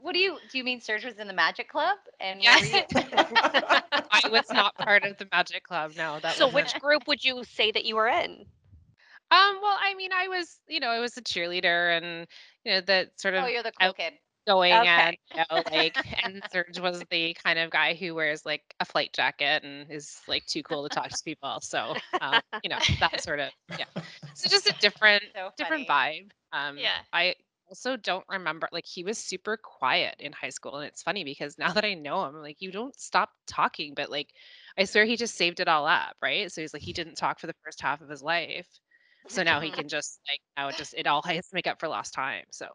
[0.02, 1.98] what do you do you mean Serge was in the magic club?
[2.20, 2.84] And Yes.
[2.94, 5.94] I was not part of the Magic Club.
[5.98, 8.46] No, that So which group would you say that you were in?
[9.32, 12.28] Um, well, I mean, I was, you know, I was a cheerleader and
[12.64, 14.14] you know that sort of oh, you're the cool out- kid.
[14.48, 14.88] Going Okay.
[14.88, 18.86] and you know, like and Serge was the kind of guy who wears like a
[18.86, 21.60] flight jacket and is like too cool to talk to people.
[21.62, 23.86] So um, you know, that sort of yeah.
[24.34, 26.32] So just a different So different vibe.
[26.52, 27.04] Um Yeah.
[27.14, 27.36] I
[27.70, 31.58] also don't remember like he was super quiet in high school and it's funny because
[31.58, 34.30] now that I know him, like you don't stop talking, but like
[34.78, 36.52] I swear he just saved it all up, right?
[36.52, 38.68] So he's like he didn't talk for the first half of his life.
[39.28, 41.80] So now he can just like now it just it all has to make up
[41.80, 42.46] for lost time.
[42.52, 42.68] So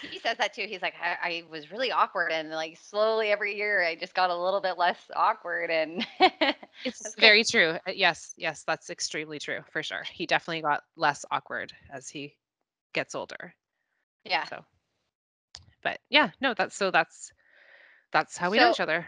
[0.00, 0.66] He says that too.
[0.68, 4.30] He's like, I, I was really awkward, and like slowly every year, I just got
[4.30, 5.70] a little bit less awkward.
[5.70, 6.06] And
[6.84, 7.78] It's very true.
[7.86, 10.04] Uh, Yes, yes, that's extremely true for sure.
[10.12, 12.36] He definitely got less awkward as he
[12.92, 13.54] gets older.
[14.24, 14.64] yeah, So,
[15.82, 17.32] but yeah, no, that's so that's
[18.12, 19.06] that's how we know each other.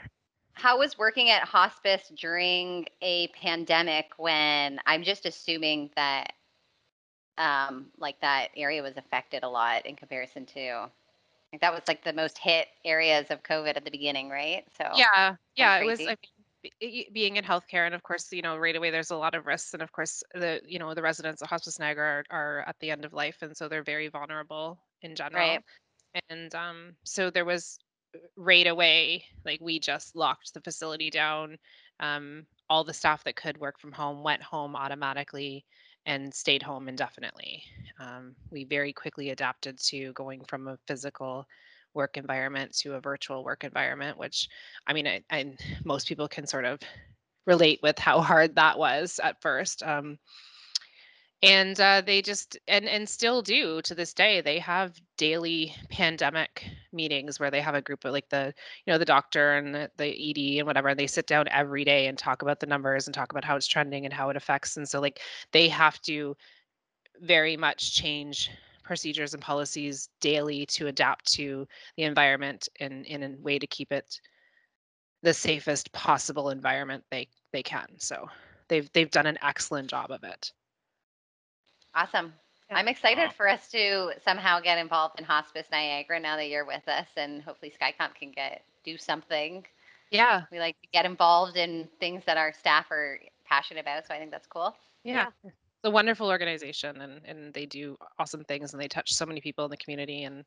[0.55, 6.33] how was working at hospice during a pandemic when I'm just assuming that,
[7.39, 10.91] um, like that area was affected a lot in comparison to,
[11.53, 14.65] like that was like the most hit areas of COVID at the beginning, right?
[14.79, 16.01] So Yeah, yeah, it was.
[16.01, 16.17] I mean,
[16.81, 19.47] be- being in healthcare, and of course, you know, right away there's a lot of
[19.47, 22.77] risks, and of course, the you know the residents of Hospice Niagara are, are at
[22.81, 25.49] the end of life, and so they're very vulnerable in general.
[25.49, 25.63] Right.
[26.29, 27.79] And um, so there was
[28.15, 31.57] uh, right away, like we just locked the facility down.
[32.01, 35.65] Um, all the staff that could work from home went home automatically
[36.07, 37.63] and stayed home indefinitely.
[38.01, 41.47] Um, we very quickly adapted to going from a physical
[41.95, 44.49] work environment to a virtual work environment, which
[44.87, 46.81] I mean, I, I most people can sort of
[47.47, 49.83] relate with how hard that was at first.
[49.83, 50.19] Um,
[51.43, 54.41] and uh, they just and and still do to this day.
[54.41, 58.55] They have daily pandemic meetings where they have a group of like the
[58.87, 60.89] you know the doctor and the, the ED and whatever.
[60.89, 63.57] And they sit down every day and talk about the numbers and talk about how
[63.57, 64.77] it's trending and how it affects.
[64.77, 65.21] And so like
[65.53, 66.37] they have to
[67.21, 68.51] very much change
[68.85, 73.91] procedures and policies daily to adapt to the environment in in a way to keep
[73.93, 74.21] it
[75.23, 77.87] the safest possible environment they they can.
[77.99, 78.29] So
[78.69, 80.53] they've they've done an excellent job of it.
[81.95, 82.33] Awesome.
[82.71, 82.77] Yeah.
[82.79, 83.31] I'm excited Wow.
[83.37, 87.43] for us to somehow get involved in Hospice Niagara now that you're with us, and
[87.43, 89.67] hopefully SkyComp can get do something.
[90.11, 94.15] Yeah, We like to get involved in things that our staff are passionate about, so
[94.15, 94.77] I think that's cool.
[95.05, 95.27] yeah.
[95.45, 99.41] It's a wonderful organization and and they do awesome things and they touch so many
[99.41, 100.45] people in the community and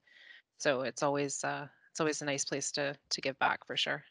[0.58, 4.04] so it's always uh it's always a nice place to to give back for sure.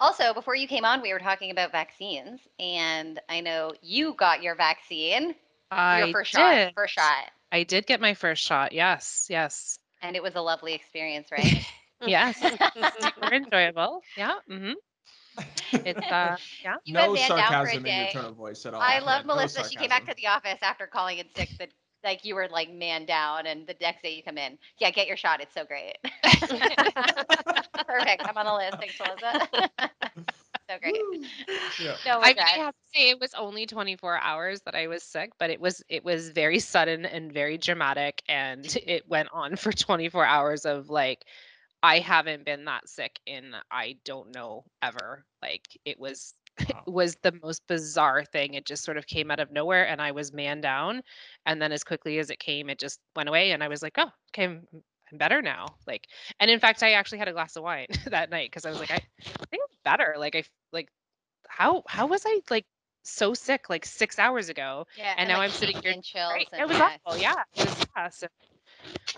[0.00, 4.42] Also, before you came on, we were talking about vaccines, and I know you got
[4.42, 5.34] your vaccine,
[5.70, 6.32] I your first did.
[6.32, 8.72] shot, first shot, I did get my first shot.
[8.72, 9.78] Yes, yes.
[10.02, 11.64] and it was a lovely experience, right?
[12.04, 12.38] Yes.
[12.98, 14.04] Super enjoyable.
[14.16, 14.34] Yeah.
[14.50, 14.72] Mm-hmm.
[15.84, 16.76] It's uh yeah.
[16.84, 18.12] You no went man down for a sarcasm in your day.
[18.12, 18.80] tone of voice at all.
[18.80, 19.64] I Yeah, love no Melissa.
[19.64, 21.50] she came back to the office after calling in sick.
[21.58, 21.70] That
[22.04, 24.58] like you were like man down, and the next day you come in.
[24.78, 25.40] Yeah, get your shot.
[25.40, 25.96] It's so great.
[27.86, 28.22] Perfect.
[28.26, 28.78] I'm on the list.
[28.78, 29.70] Thanks, Melissa.
[30.70, 30.94] so great.
[31.78, 31.96] Yeah.
[32.06, 32.50] No I, regrets.
[32.54, 35.60] I have to say it was only 24 hours that I was sick, but it
[35.60, 40.64] was it was very sudden and very dramatic and it went on for 24 hours
[40.64, 41.24] of like
[41.82, 45.24] I haven't been that sick in I don't know ever.
[45.42, 46.34] Like it was
[46.74, 46.82] Wow.
[46.86, 48.54] it was the most bizarre thing.
[48.54, 51.02] It just sort of came out of nowhere and I was man down
[51.46, 53.94] and then as quickly as it came it just went away and I was like,
[53.98, 54.66] "Oh, okay, I'm,
[55.12, 56.08] I'm better now." Like
[56.40, 58.80] and in fact I actually had a glass of wine that night because I was
[58.80, 58.98] like, I,
[59.50, 60.14] think I'm better.
[60.18, 60.88] Like I like
[61.48, 62.66] how how was I like
[63.02, 64.86] so sick like six hours ago?
[64.96, 66.32] Yeah, and now like I'm sitting here- and chills.
[66.32, 66.90] Right, and it was yeah.
[67.04, 67.18] awful.
[67.18, 68.08] Yeah, it was, yeah.
[68.10, 68.26] So,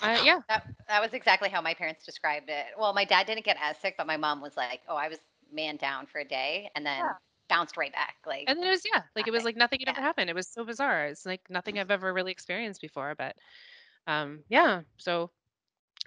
[0.02, 2.66] uh, yeah, That that was exactly how my parents described it.
[2.78, 5.18] Well, my dad didn't get as sick, but my mom was like, "Oh, I was
[5.52, 7.12] man down for a day and then Yeah.
[7.48, 8.16] bounced right back.
[8.26, 10.06] Like And then it was yeah, like it was like nothing had ever Yeah.
[10.06, 10.30] happened.
[10.30, 11.06] It was so bizarre.
[11.06, 13.14] It's like nothing I've ever really experienced before.
[13.16, 13.36] But
[14.06, 15.30] um, yeah, so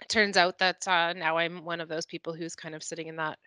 [0.00, 3.06] it turns out that uh, now I'm one of those people who's kind of sitting
[3.08, 3.38] in that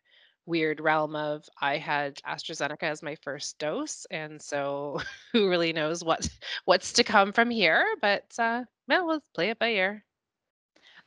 [0.45, 4.99] weird realm of I had AstraZeneca as my first dose, and so
[5.31, 6.27] who really knows what
[6.65, 7.85] what's to come from here?
[8.01, 10.03] But uh, well, we'll play it by ear.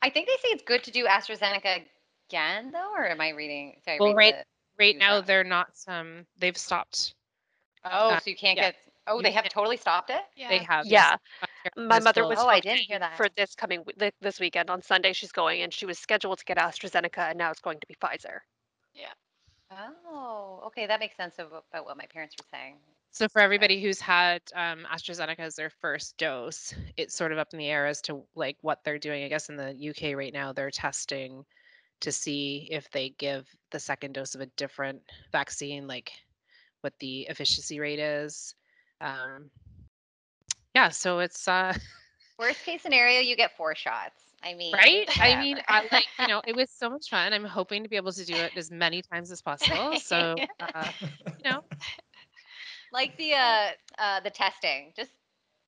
[0.00, 1.84] I think they say it's good to do AstraZeneca
[2.28, 3.76] again though, or am I reading?
[3.84, 4.44] Sorry, Well, read right- the-
[4.78, 5.68] Right now, they're not.
[5.86, 7.14] Um, they've stopped.
[7.84, 8.70] Oh, uh, so you can't yeah.
[8.70, 8.76] get.
[9.06, 10.20] Oh, they have totally stopped it.
[10.36, 10.48] Yeah.
[10.48, 10.86] They have.
[10.86, 11.16] Yeah.
[11.76, 13.16] My mother full- was Oh, I didn't hear that.
[13.16, 13.84] for this coming
[14.20, 15.12] this weekend on Sunday.
[15.12, 17.94] She's going, and she was scheduled to get AstraZeneca, and now it's going to be
[17.94, 18.38] Pfizer.
[18.94, 19.12] Yeah.
[20.06, 22.76] Oh, okay, that makes sense of, about what my parents were saying.
[23.10, 27.48] So for everybody who's had um, AstraZeneca as their first dose, it's sort of up
[27.52, 29.24] in the air as to like what they're doing.
[29.24, 31.44] I guess in the UK right now, they're testing
[32.00, 36.10] to see if they give the second dose of a different vaccine, like
[36.80, 38.54] what the efficiency rate is.
[39.02, 39.50] Um,
[40.74, 41.74] yeah, so it's uh,
[42.38, 44.34] Worst case scenario, you get four shots.
[44.42, 45.08] I mean, right.
[45.20, 47.32] I mean, I like you know, it was so much fun.
[47.32, 49.96] I'm hoping to be able to do it as many times as possible.
[49.96, 50.42] So
[50.74, 50.92] uh,
[51.38, 51.60] you know,
[52.92, 54.92] like the uh, uh, the testing.
[54.96, 55.12] Just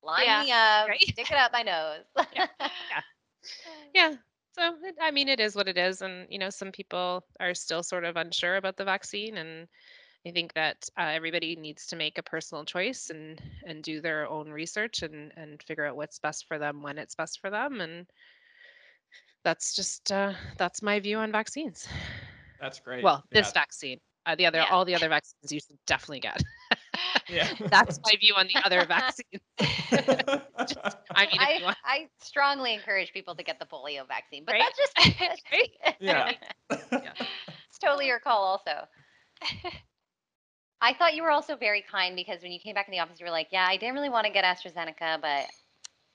[0.02, 1.12] line Yeah, me up, right.
[1.12, 2.04] stick it up my nose.
[3.94, 4.12] yeah
[4.52, 7.54] so it, i mean it is what it is and you know some people are
[7.54, 9.68] still sort of unsure about the vaccine and
[10.26, 14.28] i think that uh, everybody needs to make a personal choice and and do their
[14.28, 17.80] own research and and figure out what's best for them when it's best for them
[17.80, 18.06] and
[19.44, 21.86] that's just uh, that's my view on vaccines
[22.60, 23.02] That's great.
[23.04, 24.68] well this vaccine uh, the other Yeah.
[24.70, 26.42] all the other vaccines you should definitely get
[27.28, 27.48] Yeah.
[27.70, 29.42] that's my view on the other vaccines
[31.14, 34.62] i mean I, I strongly encourage people to get the polio vaccine, but Right?
[34.62, 35.70] that's just, that's just Right?
[36.00, 36.06] me.
[36.06, 36.32] yeah.
[37.68, 38.86] it's totally your call also.
[40.80, 43.18] I thought you were also very kind because when you came back in the office,
[43.20, 45.48] you were like, "Yeah, I didn't really want to get AstraZeneca, but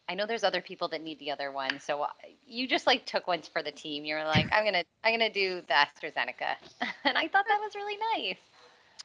[0.08, 2.08] I know there's other people that need the other one." So uh,
[2.46, 4.06] you just like took ones for the team.
[4.06, 6.56] You were like, "I'm gonna, I'm gonna do the AstraZeneca,"
[7.04, 8.38] and I thought that was really nice.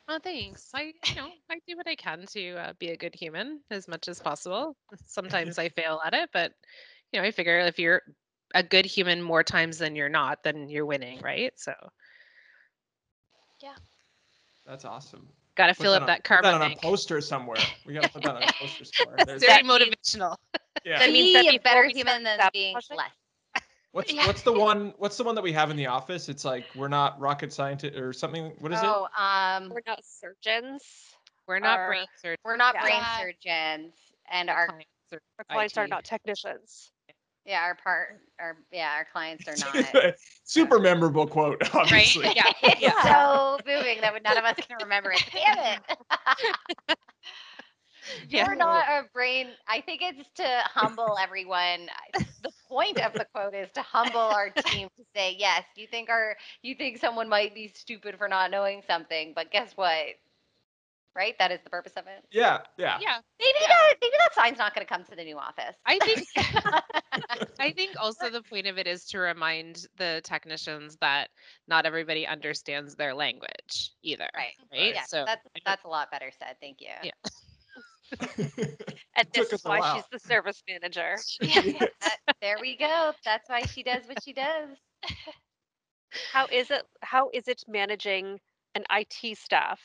[0.09, 0.69] Oh, thanks.
[0.75, 3.89] I, you know, I do what I can to uh, be a good human as
[3.89, 4.77] much as possible.
[5.07, 6.53] Sometimes I fail at it, but
[7.13, 8.03] you know, I figure if you're
[8.55, 11.53] a good human more times than you're not, then you're winning, right?
[11.57, 11.73] So
[13.63, 13.77] yeah.
[14.67, 15.29] That's awesome.
[15.57, 17.59] Got to fill up on- that put karma that on a poster somewhere.
[17.87, 19.17] We gotta put that on a poster somewhere.
[19.19, 20.37] It's There's, very That means- motivational.
[20.85, 20.99] yeah.
[20.99, 23.11] That means Be that a better human than that being project- less.
[23.93, 24.27] What's Yeah.
[24.27, 24.93] what's the one?
[24.99, 26.29] What's the one that we have in the office?
[26.29, 28.53] It's like we're not rocket scientists or something.
[28.59, 28.85] What is it?
[28.87, 30.83] oh, um, We're not surgeons.
[31.47, 32.39] We're not Our- brain surgeons.
[32.45, 32.83] we're not Yeah.
[32.83, 33.93] brain surgeons,
[34.33, 36.91] and our clients are Our clients are not technicians.
[37.45, 39.75] Yeah, our part, our yeah, our clients are not.
[39.77, 40.19] it?
[40.45, 42.33] Super um, memorable quote, obviously.
[42.35, 42.45] Yeah.
[42.63, 43.03] it's Yeah.
[43.03, 45.23] so moving that none of us can remember it.
[45.33, 45.81] Damn it.
[48.29, 48.47] Yeah.
[48.47, 49.49] You're not a brain.
[49.69, 51.89] I think it's to humble everyone.
[52.43, 56.11] The point of the quote is to humble our team to say, yes, you think
[56.11, 60.07] our you think someone might be stupid for not knowing something, but guess what?
[61.17, 61.35] Right?
[61.39, 62.25] That is the purpose of it.
[62.33, 62.99] Yeah, yeah.
[63.01, 63.69] Yeah, Maybe Yeah.
[63.69, 65.77] that maybe that sign's not going to come to the new office.
[65.87, 66.27] I think
[67.61, 71.29] I think also the point of it is to remind the technicians that
[71.69, 74.27] not everybody understands their language either.
[74.37, 74.55] Right.
[74.73, 74.95] Right.
[74.95, 76.57] Yeah, so that's that's a lot better said.
[76.61, 76.89] Thank you.
[77.05, 77.13] Yeah.
[79.17, 79.95] And Took this us is a why while.
[79.97, 81.17] she's the service manager.
[81.41, 83.13] That- there we go.
[83.25, 84.69] That's why she does what she does.
[86.33, 88.39] How is it how is it managing
[88.75, 89.81] an IT staff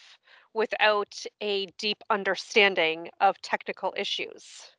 [0.54, 4.72] without a deep understanding of technical issues?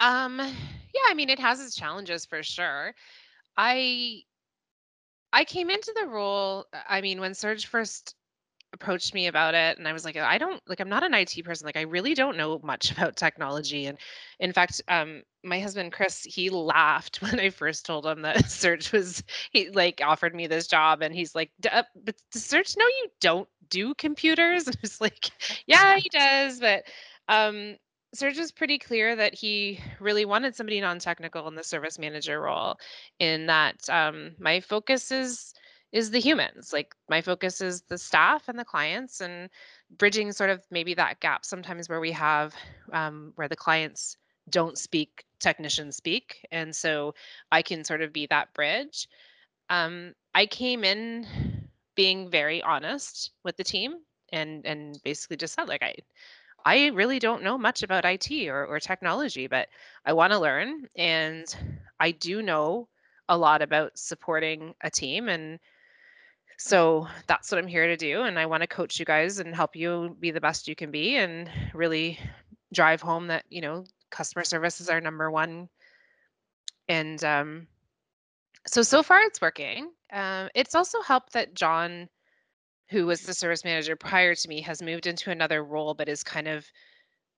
[0.00, 2.94] Um, yeah, I mean, it has its challenges for sure.
[3.56, 4.22] I
[5.32, 8.14] I came into the role, uh, I mean, when Serge first
[8.72, 11.42] approached me about it, and I was like, I don't like, I'm not an IT
[11.44, 11.66] person.
[11.66, 13.86] Like, I really don't know much about technology.
[13.86, 13.98] And
[14.40, 18.92] in fact, um, my husband Chris, he laughed when I first told him that Serge
[18.92, 23.08] was he like offered me this job, and he's like, uh, but Serge no you
[23.20, 24.66] don't do computers?
[24.66, 25.30] And I was like,
[25.66, 26.84] yeah, he does, but
[27.28, 27.76] um
[28.14, 32.76] Serge was pretty clear that he really wanted somebody non-technical in the service manager role
[33.18, 35.54] in that um, my focus is
[35.90, 39.48] is the humans like my focus is the staff and the clients and
[39.96, 42.54] bridging sort of maybe that gap sometimes where we have
[42.92, 44.16] um, where the clients
[44.50, 47.14] don't speak technicians speak and so
[47.52, 49.08] i can sort of be that bridge
[49.70, 51.26] um, i came in
[51.98, 53.96] being very honest with the team
[54.32, 55.94] and and basically just said like i
[56.64, 59.68] I really don't know much about IT or, or technology, but
[60.04, 60.88] I want to learn.
[60.96, 61.46] And
[62.00, 62.88] I do know
[63.28, 65.28] a lot about supporting a team.
[65.28, 65.60] And
[66.58, 68.22] So that's what I'm here to do.
[68.22, 70.90] And I want to coach you guys and help you be the best you can
[70.90, 72.18] be and really
[72.74, 75.68] drive home that, you know, customer service is our number one.
[76.88, 77.68] And um,
[78.68, 79.92] so, so far it's working.
[80.12, 82.08] Um, it's also helped that John,
[82.90, 86.22] who was the service manager prior to me, has moved into another role, but is
[86.22, 86.66] kind of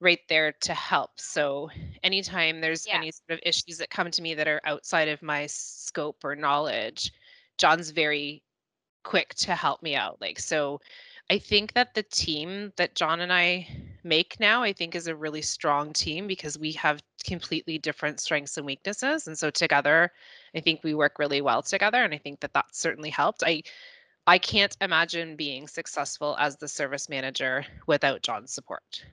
[0.00, 1.20] right there to help.
[1.20, 1.70] So
[2.02, 2.96] anytime there's Yeah.
[2.96, 6.36] any sort of issues that come to me that are outside of my scope or
[6.36, 7.12] knowledge,
[7.58, 8.42] John's very
[9.04, 10.20] quick to help me out.
[10.20, 10.80] Like so
[11.30, 13.68] I think that the team that John and I
[14.04, 18.56] make now, I think is a really strong team because we have completely different strengths
[18.56, 19.26] and weaknesses.
[19.26, 20.12] And so together,
[20.54, 22.02] I think we work really well together.
[22.04, 23.42] And I think that that's certainly helped.
[23.44, 23.62] I
[24.26, 29.04] I can't imagine being successful as the service manager without John's support.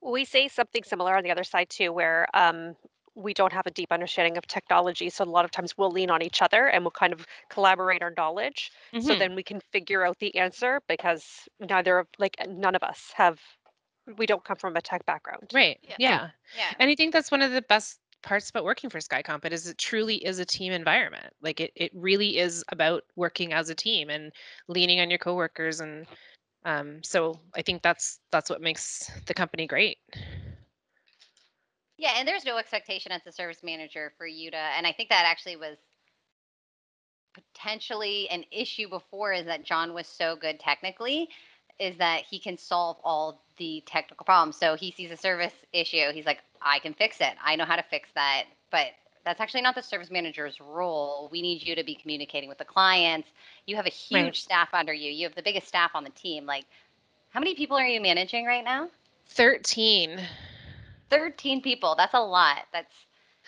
[0.00, 2.76] We say something similar on the other side too, where um,
[3.14, 5.10] we don't have a deep understanding of technology.
[5.10, 8.02] So a lot of times we'll lean on each other and we'll kind of collaborate
[8.02, 8.70] our knowledge.
[8.98, 9.16] So Mhm.
[9.16, 13.40] then we can figure out the answer because neither of like none of us have
[14.16, 15.50] we don't come from a tech background.
[15.52, 15.78] Right.
[15.82, 15.96] Yeah.
[15.98, 16.28] Yeah.
[16.56, 16.74] Yeah.
[16.78, 19.44] And I think that's one of the best parts about working for SkyComp.
[19.44, 21.32] It is it truly is a team environment.
[21.42, 24.32] Like it, it really is about working as a team and
[24.66, 25.80] leaning on your coworkers.
[25.80, 26.06] And
[26.64, 29.98] um, so I think that's that's what makes the company great.
[31.96, 35.08] Yeah, and there's no expectation as a service manager for you to, and I think
[35.08, 35.76] that actually was
[37.34, 41.28] potentially an issue before is that John was so good technically,
[41.80, 44.56] is that he can solve all the technical problems.
[44.56, 47.34] So he sees a service issue, he's like, I can fix it.
[47.44, 48.44] I know how to fix that.
[48.70, 48.88] But
[49.24, 51.28] that's actually not the service manager's role.
[51.30, 53.28] We need you to be communicating with the clients.
[53.66, 54.36] You have a huge Right.
[54.36, 55.10] staff under you.
[55.10, 56.46] You have the biggest staff on the team.
[56.46, 56.64] Like,
[57.30, 58.88] how many people are you managing right now?
[59.28, 60.20] 13.
[61.10, 61.94] 13 people.
[61.96, 62.66] That's a lot.
[62.72, 62.92] That's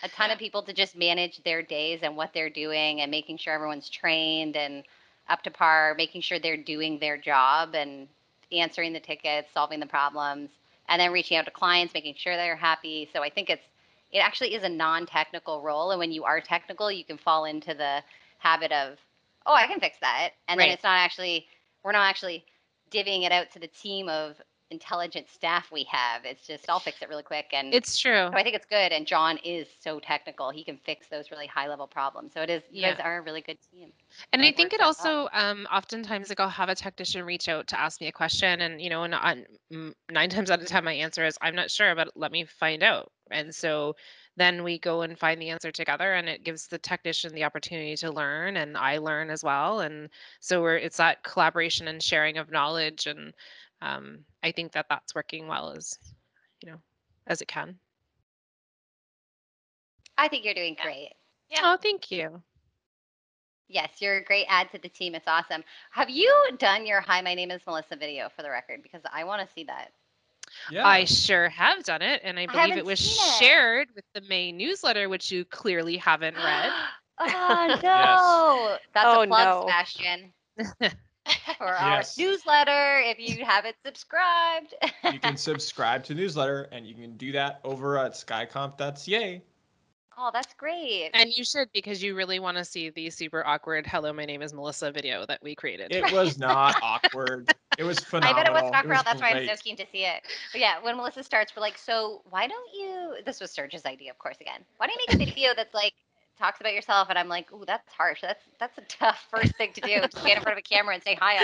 [0.03, 3.37] a ton of people to just manage their days and what they're doing and making
[3.37, 4.83] sure everyone's trained and
[5.29, 8.07] up to par, making sure they're doing their job and
[8.51, 10.49] answering the tickets, solving the problems,
[10.89, 13.09] and then reaching out to clients, making sure they're happy.
[13.13, 13.63] So I think it's
[14.11, 17.73] it actually is a non-technical role and when you are technical, you can fall into
[17.73, 18.03] the
[18.39, 18.97] habit of,
[19.45, 21.47] "Oh, I can fix that." And then it's not actually
[21.83, 22.45] we're not actually
[22.91, 24.39] divvying it out to the team of
[24.71, 26.25] intelligent staff we have.
[26.25, 28.29] It's just I'll fix it really quick and It's true.
[28.31, 28.91] so I think it's good.
[28.91, 32.33] And John is so technical; he can fix those really high level problems.
[32.33, 32.63] So it is.
[32.71, 33.91] You guys are a really good team.
[34.33, 35.27] And So I think it works well.
[35.27, 38.61] also, um, oftentimes, like I'll have a technician reach out to ask me a question,
[38.61, 39.45] and you know, and on,
[40.09, 42.81] nine times out of ten, my answer is I'm not sure, but let me find
[42.83, 43.11] out.
[43.29, 43.95] And so
[44.37, 47.95] then we go and find the answer together, and it gives the technician the opportunity
[47.97, 49.81] to learn, and I learn as well.
[49.81, 53.33] And so we're it's that collaboration and sharing of knowledge, and
[53.81, 55.97] um, I think that that's working well as
[56.61, 56.77] you know
[57.27, 57.79] as it can.
[60.17, 61.13] I think you're doing great.
[61.49, 61.59] Yeah.
[61.63, 62.41] Oh, thank you.
[63.67, 65.15] Yes, you're a great add to the team.
[65.15, 65.63] It's awesome.
[65.91, 68.83] Have you done your "Hi, my name is Melissa" video for the record?
[68.83, 69.91] Because I want to see that.
[70.69, 70.85] Yeah.
[70.85, 73.43] I sure have done it, and I believe haven't it was seen it.
[73.43, 76.71] shared with the May newsletter, which you clearly haven't read.
[77.19, 78.77] oh no!
[78.93, 79.61] That's Oh, a plug, no.
[79.61, 80.33] Sebastian,
[81.57, 82.99] for our newsletter.
[83.05, 84.73] If you haven't subscribed,
[85.11, 89.41] you can subscribe to newsletter and you can do that over at skycomp.ca.
[90.17, 91.11] oh, that's great.
[91.13, 94.41] And you should because you really want to see the super awkward "Hello, my name
[94.41, 95.93] is Melissa" video that we created.
[95.93, 97.53] It was not awkward.
[97.77, 98.39] It was phenomenal.
[98.39, 99.05] I bet it was not was crowd.
[99.05, 100.23] That's why I'm so keen to see it.
[100.51, 103.15] But yeah, when Melissa starts, we're like, so why don't you?
[103.25, 104.37] This was Serge's idea, of course.
[104.41, 105.93] Again, why don't you make a video that's like
[106.41, 107.07] talks about yourself?
[107.09, 108.21] And I'm like, ooh, that's harsh.
[108.21, 110.01] That's that's a tough first thing to do.
[110.01, 111.37] to stand in front of a camera and say, hi,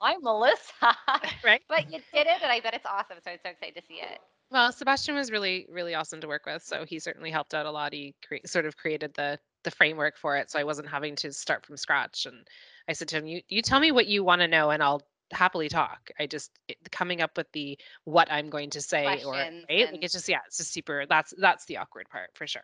[0.00, 0.62] I'm, Melissa.
[1.44, 1.62] Right.
[1.68, 3.16] But you did it, and I bet it's awesome.
[3.24, 4.18] So I'm so excited to see it.
[4.50, 7.70] Well, Sebastian was really, really awesome to work with, so he certainly helped out a
[7.70, 7.92] lot.
[7.92, 11.32] He cre- sort of created the the framework for it, so I wasn't having to
[11.32, 12.26] start from scratch.
[12.26, 12.46] And
[12.88, 15.02] I said to him, "You you tell me what you want to know, and I'll
[15.32, 16.10] happily talk.
[16.18, 19.66] I just it, coming up with the what I'm going to say or right, Questions
[19.68, 21.06] like it's just yeah, it's just super.
[21.08, 22.62] That's that's the awkward part for sure.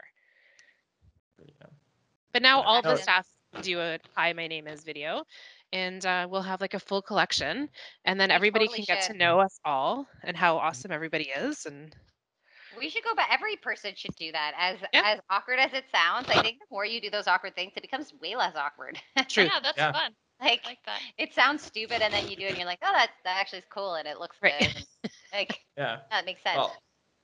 [1.38, 1.66] Yeah.
[2.32, 3.26] But now all the staff
[3.62, 5.24] do a hi, my name is video,
[5.72, 7.68] and uh, we'll have like a full collection,
[8.04, 11.30] and then We everybody totally can get to know us all and how awesome everybody
[11.36, 11.94] is, and
[12.76, 14.52] We should go but Every person should do that.
[14.58, 15.02] As Yeah.
[15.14, 17.80] as awkward as it sounds, I think the more you do those awkward things, it
[17.82, 19.00] becomes way less awkward.
[19.28, 19.44] True.
[19.44, 19.92] Yeah, that's Yeah.
[19.92, 20.12] fun.
[20.40, 21.00] like I like that.
[21.16, 23.60] it sounds stupid, and then you do it, and you're like, oh, that that actually
[23.60, 24.58] is cool, and it looks Right.
[24.58, 24.76] good.
[24.76, 26.00] and, like Yeah.
[26.10, 26.56] that makes sense.
[26.58, 26.76] Well,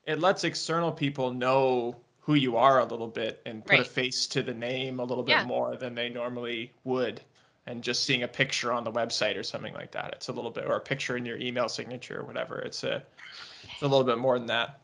[0.04, 4.26] it lets external people know who you are a little bit and put a face
[4.28, 5.44] to the name a little bit Yeah.
[5.44, 7.20] more than they normally would.
[7.66, 10.50] And just seeing a picture on the website or something like that, it's a little
[10.50, 12.58] bit, or a picture in your email signature or whatever.
[12.60, 13.02] It's a,
[13.62, 14.78] it's a little bit more than that.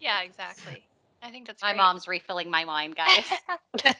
[0.00, 0.82] Yeah, exactly.
[1.22, 1.76] I think that's My great.
[1.78, 3.24] mom's refilling my wine, guys.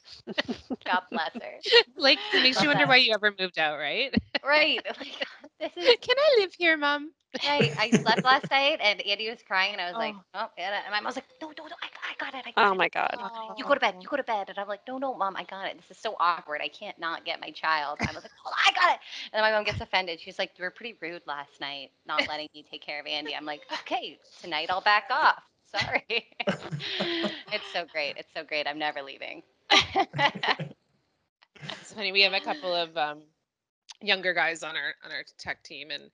[0.85, 1.59] God bless her.
[1.97, 4.15] Like it makes you wonder why you ever moved out, right?
[4.45, 4.81] Right.
[4.99, 5.27] Like,
[5.77, 7.13] this is Can I live here, mom?
[7.45, 7.73] Right.
[7.79, 10.23] I slept last night and Andy was crying and I was like, Oh.
[10.35, 10.81] oh, yeah.
[10.85, 12.45] And my mom was like, no, no, no, I, I got it.
[12.47, 12.77] I got Oh it.
[12.77, 13.15] my god.
[13.19, 13.55] Oh.
[13.57, 13.97] You go to bed.
[14.01, 14.49] You go to bed.
[14.49, 15.77] And I'm like, no, no, mom, I got it.
[15.77, 16.61] This is so awkward.
[16.63, 17.99] I can't not get my child.
[18.01, 19.01] And I was like, oh, I got it.
[19.33, 20.21] And then my mom gets offended.
[20.21, 23.35] She's like, you were pretty rude last night, not letting me take care of Andy.
[23.35, 25.43] I'm like, okay, tonight I'll back off.
[25.67, 26.05] Sorry.
[26.49, 28.17] it's so great.
[28.17, 28.67] It's so great.
[28.67, 29.43] I'm never leaving.
[31.81, 32.13] It's funny.
[32.13, 33.23] We have a couple of um,
[34.01, 36.11] younger guys on our on our tech team, and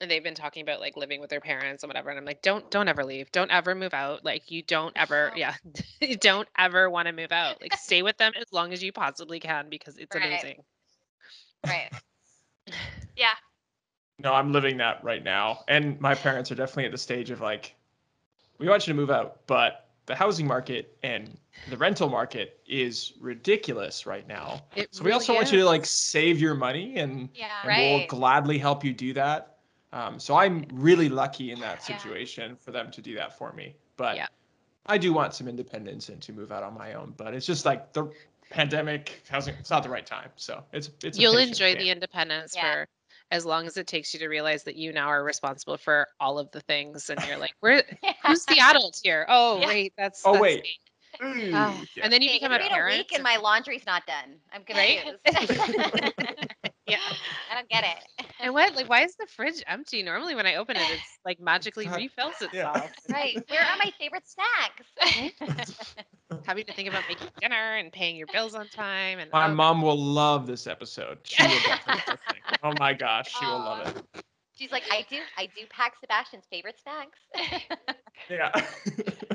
[0.00, 2.10] and they've been talking about like living with their parents and whatever.
[2.10, 3.30] And I'm like, don't don't ever leave.
[3.32, 4.24] Don't ever move out.
[4.24, 5.36] Like you don't ever, No.
[5.36, 5.54] yeah,
[6.00, 7.60] you don't ever want to move out.
[7.60, 10.24] Like stay with them as long as you possibly can because it's Right.
[10.24, 10.62] amazing.
[11.66, 11.90] right.
[13.16, 13.30] Yeah.
[14.18, 15.60] No, I'm living that right now.
[15.68, 17.74] And my parents are definitely at the stage of like,
[18.58, 21.38] we want you to move out, but the housing market and
[21.70, 24.62] the rental market is ridiculous right now.
[24.74, 27.46] It So we also really want you to like save your money and, Yeah.
[27.64, 29.55] and we'll gladly help you do that.
[29.92, 31.96] Um, so I'm really lucky in that Yeah.
[31.96, 33.74] situation for them to do that for me.
[33.96, 34.28] But Yeah.
[34.86, 37.12] I do want some independence and to move out on my own.
[37.16, 38.12] But it's just like the
[38.50, 40.30] pandemic housing, it's not the right time.
[40.36, 41.78] So it's, it's, You'll enjoy game.
[41.78, 42.72] the independence Yeah.
[42.72, 42.88] for
[43.32, 46.38] as long as it takes you to realize that you now are responsible for all
[46.38, 47.82] of the things, and you're like, where?
[48.24, 49.26] Who's the adult here?
[49.28, 49.66] Oh, Yeah.
[49.66, 50.22] wait, that's.
[50.24, 50.62] Oh, that's wait.
[50.62, 50.78] me.
[51.22, 52.04] Ooh, Ah, yeah.
[52.04, 52.94] And then you Okay, become a parent.
[52.94, 54.36] a week and my laundry's not done.
[54.52, 55.16] I'm Right?
[56.86, 57.20] confused.
[57.20, 57.52] yeah.
[57.52, 58.26] I don't get it.
[58.40, 58.74] And what?
[58.74, 60.02] Like, why is the fridge empty?
[60.02, 62.70] Normally, when I open it, it's like magically God, refills yeah.
[62.70, 62.90] itself.
[63.10, 63.38] Right.
[63.48, 65.32] Where are my favorite snacks?
[66.46, 69.18] Having to think about making dinner and paying your bills on time.
[69.18, 71.18] And My oh, mom will love this episode.
[71.24, 72.58] She will definitely listen.
[72.62, 74.24] Oh my gosh, she will love it.
[74.54, 77.18] She's like, I do, I do pack Sebastian's favorite snacks.
[78.30, 78.50] Yeah.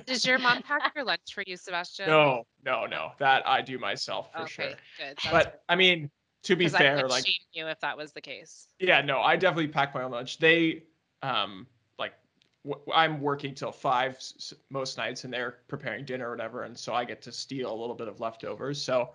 [0.06, 2.08] Does your mom pack your lunch for you, Sebastian?
[2.08, 3.12] no, no, no.
[3.20, 4.66] That I do myself for Okay, sure.
[4.66, 4.78] good.
[5.24, 6.10] That's But I mean,
[6.44, 8.68] to be because I fair, like shame you if that was the case.
[8.80, 10.38] yeah, no, I definitely pack my own lunch.
[10.40, 10.84] They
[11.22, 11.68] um
[12.00, 12.14] like
[12.68, 16.78] w- I'm working till five s- most nights, and they're preparing dinner or whatever, and
[16.78, 18.82] so I get to steal a little bit of leftovers.
[18.82, 19.12] So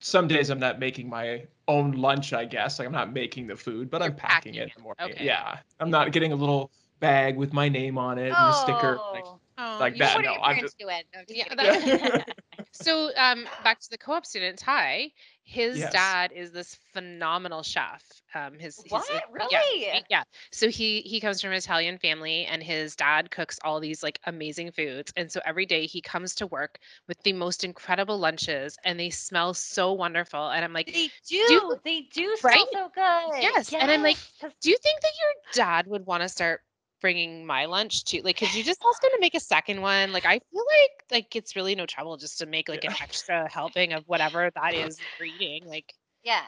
[0.00, 2.78] some days I'm not making my own lunch, I guess.
[2.78, 4.64] Like I'm not making the food, but I'm packing, packing it it.
[4.64, 5.10] in the morning.
[5.14, 5.24] Okay.
[5.24, 8.98] Yeah, I'm not getting a little bag with my name on it and a sticker.
[9.12, 11.02] Like, Oh, Oh, Like that, what should- are no, I'm parents doing?
[11.14, 12.34] No, just Yeah, that-
[12.72, 15.12] So, um, back to the co-op student Ty.
[15.42, 15.90] His Yes.
[15.90, 18.02] dad is this phenomenal chef.
[18.34, 19.04] Um, his, What?
[19.50, 19.84] yeah, Really?
[19.90, 20.22] he- yeah.
[20.52, 24.20] So he he comes from an Italian family, and his dad cooks all these like
[24.26, 25.12] amazing foods.
[25.16, 29.10] And so every day he comes to work with the most incredible lunches, and they
[29.10, 30.50] smell so wonderful.
[30.50, 31.76] And I'm like, They do.
[31.84, 32.66] they do smell Right?
[32.72, 33.42] so good.
[33.42, 34.18] Yes, and I'm like,
[34.60, 35.32] do you think that your
[35.66, 36.60] dad would want to start
[37.00, 38.20] bringing my lunch too?
[38.22, 40.12] Like, could you just ask him to make a second one?
[40.12, 43.48] Like, I feel like like it's really no trouble just to make like an extra
[43.50, 45.66] helping of whatever that is you're eating.
[45.68, 45.92] Like,
[46.22, 46.42] yeah.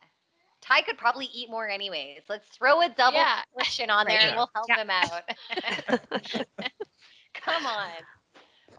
[0.60, 2.20] Ty could probably eat more anyways.
[2.28, 3.40] Let's throw a double Yeah.
[3.52, 4.28] portion on there Right.
[4.28, 4.80] and we'll help Yeah.
[4.80, 6.46] him out.
[7.34, 7.90] Come on.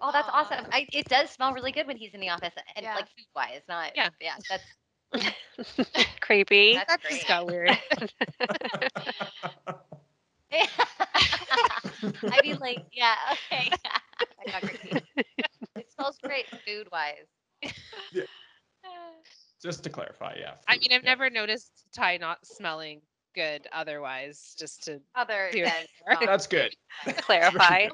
[0.02, 0.32] Oh, that's Aw.
[0.32, 0.66] awesome.
[0.72, 2.96] I, it does smell really good when he's in the office and Yeah.
[2.96, 4.10] like food wise, not Yeah.
[4.22, 4.64] yeah, that's
[6.22, 6.74] Creepy.
[6.76, 7.14] that's that great.
[7.16, 7.78] just got weird.
[12.32, 13.72] I mean like, yeah, okay.
[14.48, 15.02] I got creepy.
[15.76, 17.26] It smells great food wise.
[19.62, 20.54] Just to clarify, yeah.
[20.68, 21.10] I mean, I've yeah.
[21.10, 23.02] never noticed Ty not smelling
[23.34, 24.56] good otherwise.
[24.60, 25.64] Just to Other than
[26.26, 26.76] That's good.
[27.18, 27.88] Clarify.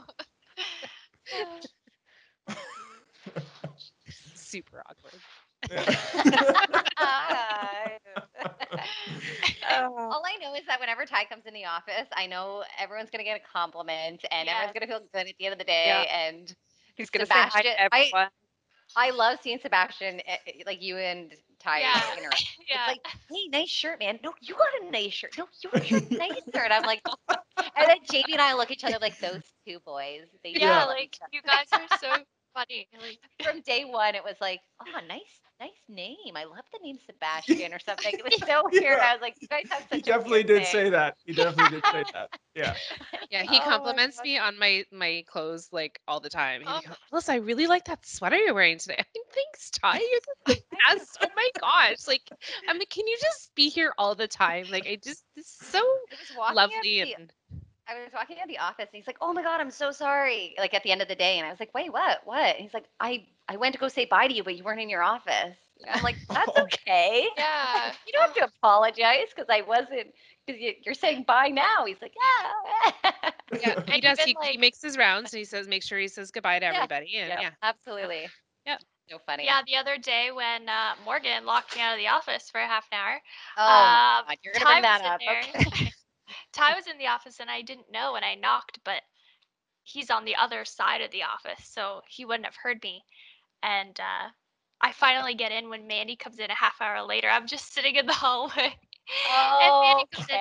[4.35, 5.13] super awkward.
[9.71, 13.23] All I know is that whenever Ty comes in the office, I know everyone's gonna
[13.23, 14.53] get a compliment and Yeah.
[14.55, 15.85] everyone's gonna feel good at the end of the day.
[15.87, 16.27] Yeah.
[16.27, 16.53] And
[16.95, 18.29] He's gonna say hi to I- everyone.
[18.95, 22.17] I love seeing Sebastian, eh, eh, like you and Ty Yeah.
[22.17, 22.43] interact.
[22.69, 22.75] yeah.
[22.75, 24.19] It's like, hey, nice shirt, man.
[24.23, 25.37] No, you got a nice shirt.
[25.37, 26.63] No, you got your shirt's nicer.
[26.63, 29.79] And I'm like, and then Jamie and I look at each other like those two
[29.85, 30.25] boys.
[30.43, 32.07] They yeah, like you guys are so
[32.53, 32.87] funny.
[32.99, 36.35] Like, from day one, it was like, oh, nice, nice name.
[36.35, 38.13] I love the name Sebastian or something.
[38.17, 38.97] It was so weird.
[38.97, 38.99] Yeah.
[39.01, 40.65] I was like, you guys have such he a definitely weird did thing.
[40.65, 41.15] say that.
[41.25, 42.29] He definitely did say that.
[42.55, 42.75] Yeah.
[43.29, 46.61] Yeah, he Oh compliments me on my my clothes like all the time.
[46.61, 46.81] He'd Oh.
[46.85, 48.95] go, Melissa, I really like that sweater you're wearing today.
[48.97, 49.99] I'm like, thanks, Ty.
[49.99, 50.55] You're the
[50.97, 51.17] best.
[51.21, 52.07] Oh my gosh.
[52.07, 52.21] Like,
[52.67, 54.65] I'm like, can you just be here all the time?
[54.69, 55.79] Like, I just it's so
[56.43, 57.31] I was lovely the- and
[57.89, 60.55] I was walking out the office and he's like, "Oh my god, I'm so sorry."
[60.57, 62.19] Like at the end of the day, and I was like, "Wait, what?
[62.25, 64.63] What?" And he's like, "I I went to go say bye to you, but you
[64.63, 66.63] weren't in your office." And I'm like, "That's Oh.
[66.63, 67.27] okay.
[67.37, 67.91] yeah.
[68.05, 70.13] You don't have to apologize because I wasn't.
[70.45, 73.31] Because you, you're saying bye now." He's like, "Yeah."
[73.61, 74.19] Yeah, he does.
[74.19, 76.65] even, He, he makes his rounds and he says, make sure he says goodbye to
[76.65, 77.17] Yeah, everybody.
[77.17, 77.49] And Yeah, yeah.
[77.63, 78.27] absolutely.
[78.65, 78.79] Yep.
[79.09, 79.45] So funny.
[79.45, 82.67] Yeah, the other day when uh, Morgan locked me out of the office for a
[82.67, 83.21] half an hour,
[83.57, 85.21] Oh, my um, God, you're gonna Ty bring that up.
[85.27, 85.91] Okay.
[86.51, 89.01] Ty was in the office and I didn't know when I knocked, but
[89.83, 93.03] he's on the other side of the office, so he wouldn't have heard me.
[93.63, 94.29] And uh,
[94.81, 97.29] I finally get in when Mandy comes in a half hour later.
[97.29, 98.75] I'm just sitting in the hallway.
[99.61, 100.35] and Mandy comes in,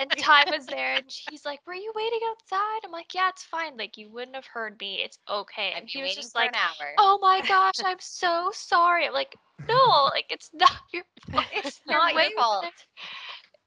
[0.00, 3.44] and Ty was there, and he's like, "Were you waiting outside?" I'm like, "Yeah, it's
[3.44, 3.76] fine.
[3.76, 5.02] Like you wouldn't have heard me.
[5.02, 6.54] It's okay." And he was just like,
[6.98, 9.36] "Oh my gosh, I'm so sorry." I'm like,
[9.68, 11.44] "No, like it's not your fault.
[11.54, 12.64] it's not your fault.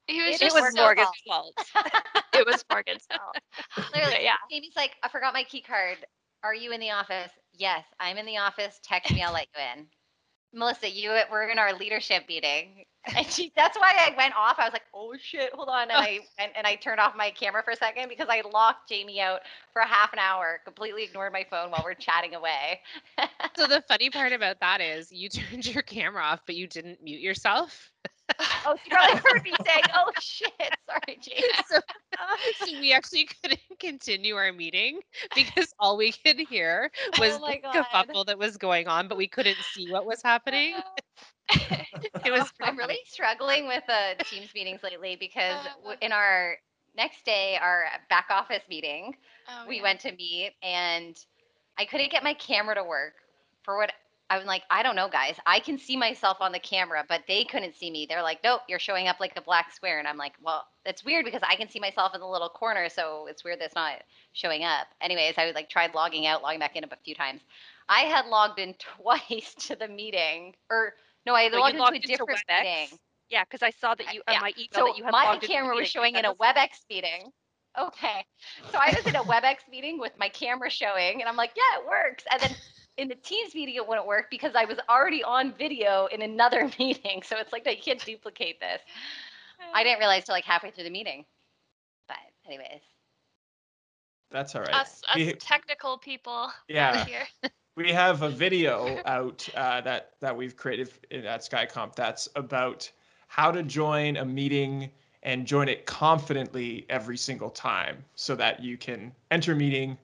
[0.08, 1.54] There." He was It just It was so- Morgan's fault.
[2.32, 3.36] It was Morgan's fault.
[3.92, 4.36] Literally, But yeah.
[4.50, 5.98] Amy's like, I forgot my key card.
[6.42, 7.30] Are you in the office?
[7.52, 8.80] Yes, I'm in the office.
[8.82, 9.86] Text me, I'll let you in.
[10.52, 12.84] Melissa, you we're in our leadership meeting.
[13.16, 14.56] And she that's why I went off.
[14.58, 15.84] I was like, oh shit, hold on.
[15.84, 18.90] And I and, and I turned off my camera for a second because I locked
[18.90, 19.40] Jamie out
[19.72, 22.80] for a half an hour, completely ignored my phone while we're chatting away.
[23.56, 27.02] So the funny part about that is you turned your camera off, but you didn't
[27.02, 27.90] mute yourself.
[28.64, 30.50] Oh, she probably heard me saying, oh shit,
[30.86, 31.48] sorry, Jamie.
[31.66, 31.78] so,
[32.54, 35.00] so we actually couldn't continue our meeting
[35.34, 37.74] because all we could hear was Oh the God.
[37.74, 40.82] kerfuffle that was going on, but we couldn't see what was happening.
[42.24, 46.56] It was I'm really struggling with uh, Teams meetings lately because Uh, in our
[46.96, 49.14] next day, our back office meeting,
[49.48, 49.82] Oh, we yeah.
[49.82, 51.16] went to meet and
[51.78, 53.14] I couldn't get my camera to work
[53.64, 53.90] for what
[54.30, 55.34] I'm like, I don't know, guys.
[55.44, 58.06] I can see myself on the camera, but they couldn't see me.
[58.08, 59.98] They're like, nope, you're showing up like a black square.
[59.98, 62.88] And I'm like, well, that's weird because I can see myself in the little corner.
[62.88, 64.02] So it's weird that's not
[64.32, 64.86] showing up.
[65.00, 67.40] Anyways, I like tried logging out, logging back in a few times.
[67.88, 70.94] I had logged in twice to the meeting, or
[71.26, 72.62] no, I had you logged into a different WebEx?
[72.62, 72.98] meeting.
[73.30, 74.40] Yeah, because I saw that you on Yeah.
[74.40, 77.32] my email So that you had my logged camera was showing in a WebEx meeting.
[77.78, 78.24] Okay.
[78.72, 81.80] So I was in a WebEx meeting with my camera showing, and I'm like, yeah,
[81.80, 82.24] it works.
[82.30, 82.50] And then
[83.00, 86.70] in the Teams meeting, it wouldn't work because I was already on video in another
[86.78, 87.22] meeting.
[87.22, 88.82] So it's like, no, you can't duplicate this.
[89.74, 91.24] I didn't realize till like halfway through the meeting.
[92.08, 92.80] But anyways,
[94.30, 94.74] That's all right.
[94.74, 97.04] us, us We- technical people Yeah.
[97.04, 97.26] here.
[97.76, 102.90] we have a video out uh, that that we've created in- at SkyComp that's about
[103.28, 104.90] how to join a meeting
[105.22, 109.96] and join it confidently every single time, so that you can enter a meeting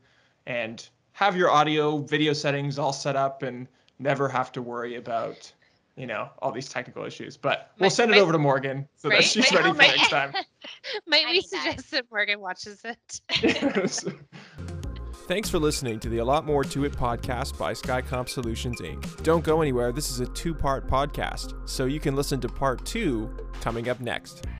[0.46, 3.66] and have your audio video settings all set up and
[3.98, 5.50] never have to worry about
[5.96, 7.38] you know all these technical issues.
[7.38, 9.24] But we'll send it might- over to Morgan so that Right.
[9.24, 10.32] she's Might- ready for might- next time.
[11.06, 13.20] Might we suggest that Morgan watches it?
[15.28, 19.22] Thanks for listening to the A Lot More To It podcast by SkyComp Solutions Inc.
[19.24, 22.84] Don't go anywhere, this is a two part podcast, so you can listen to part
[22.84, 24.46] two coming up next.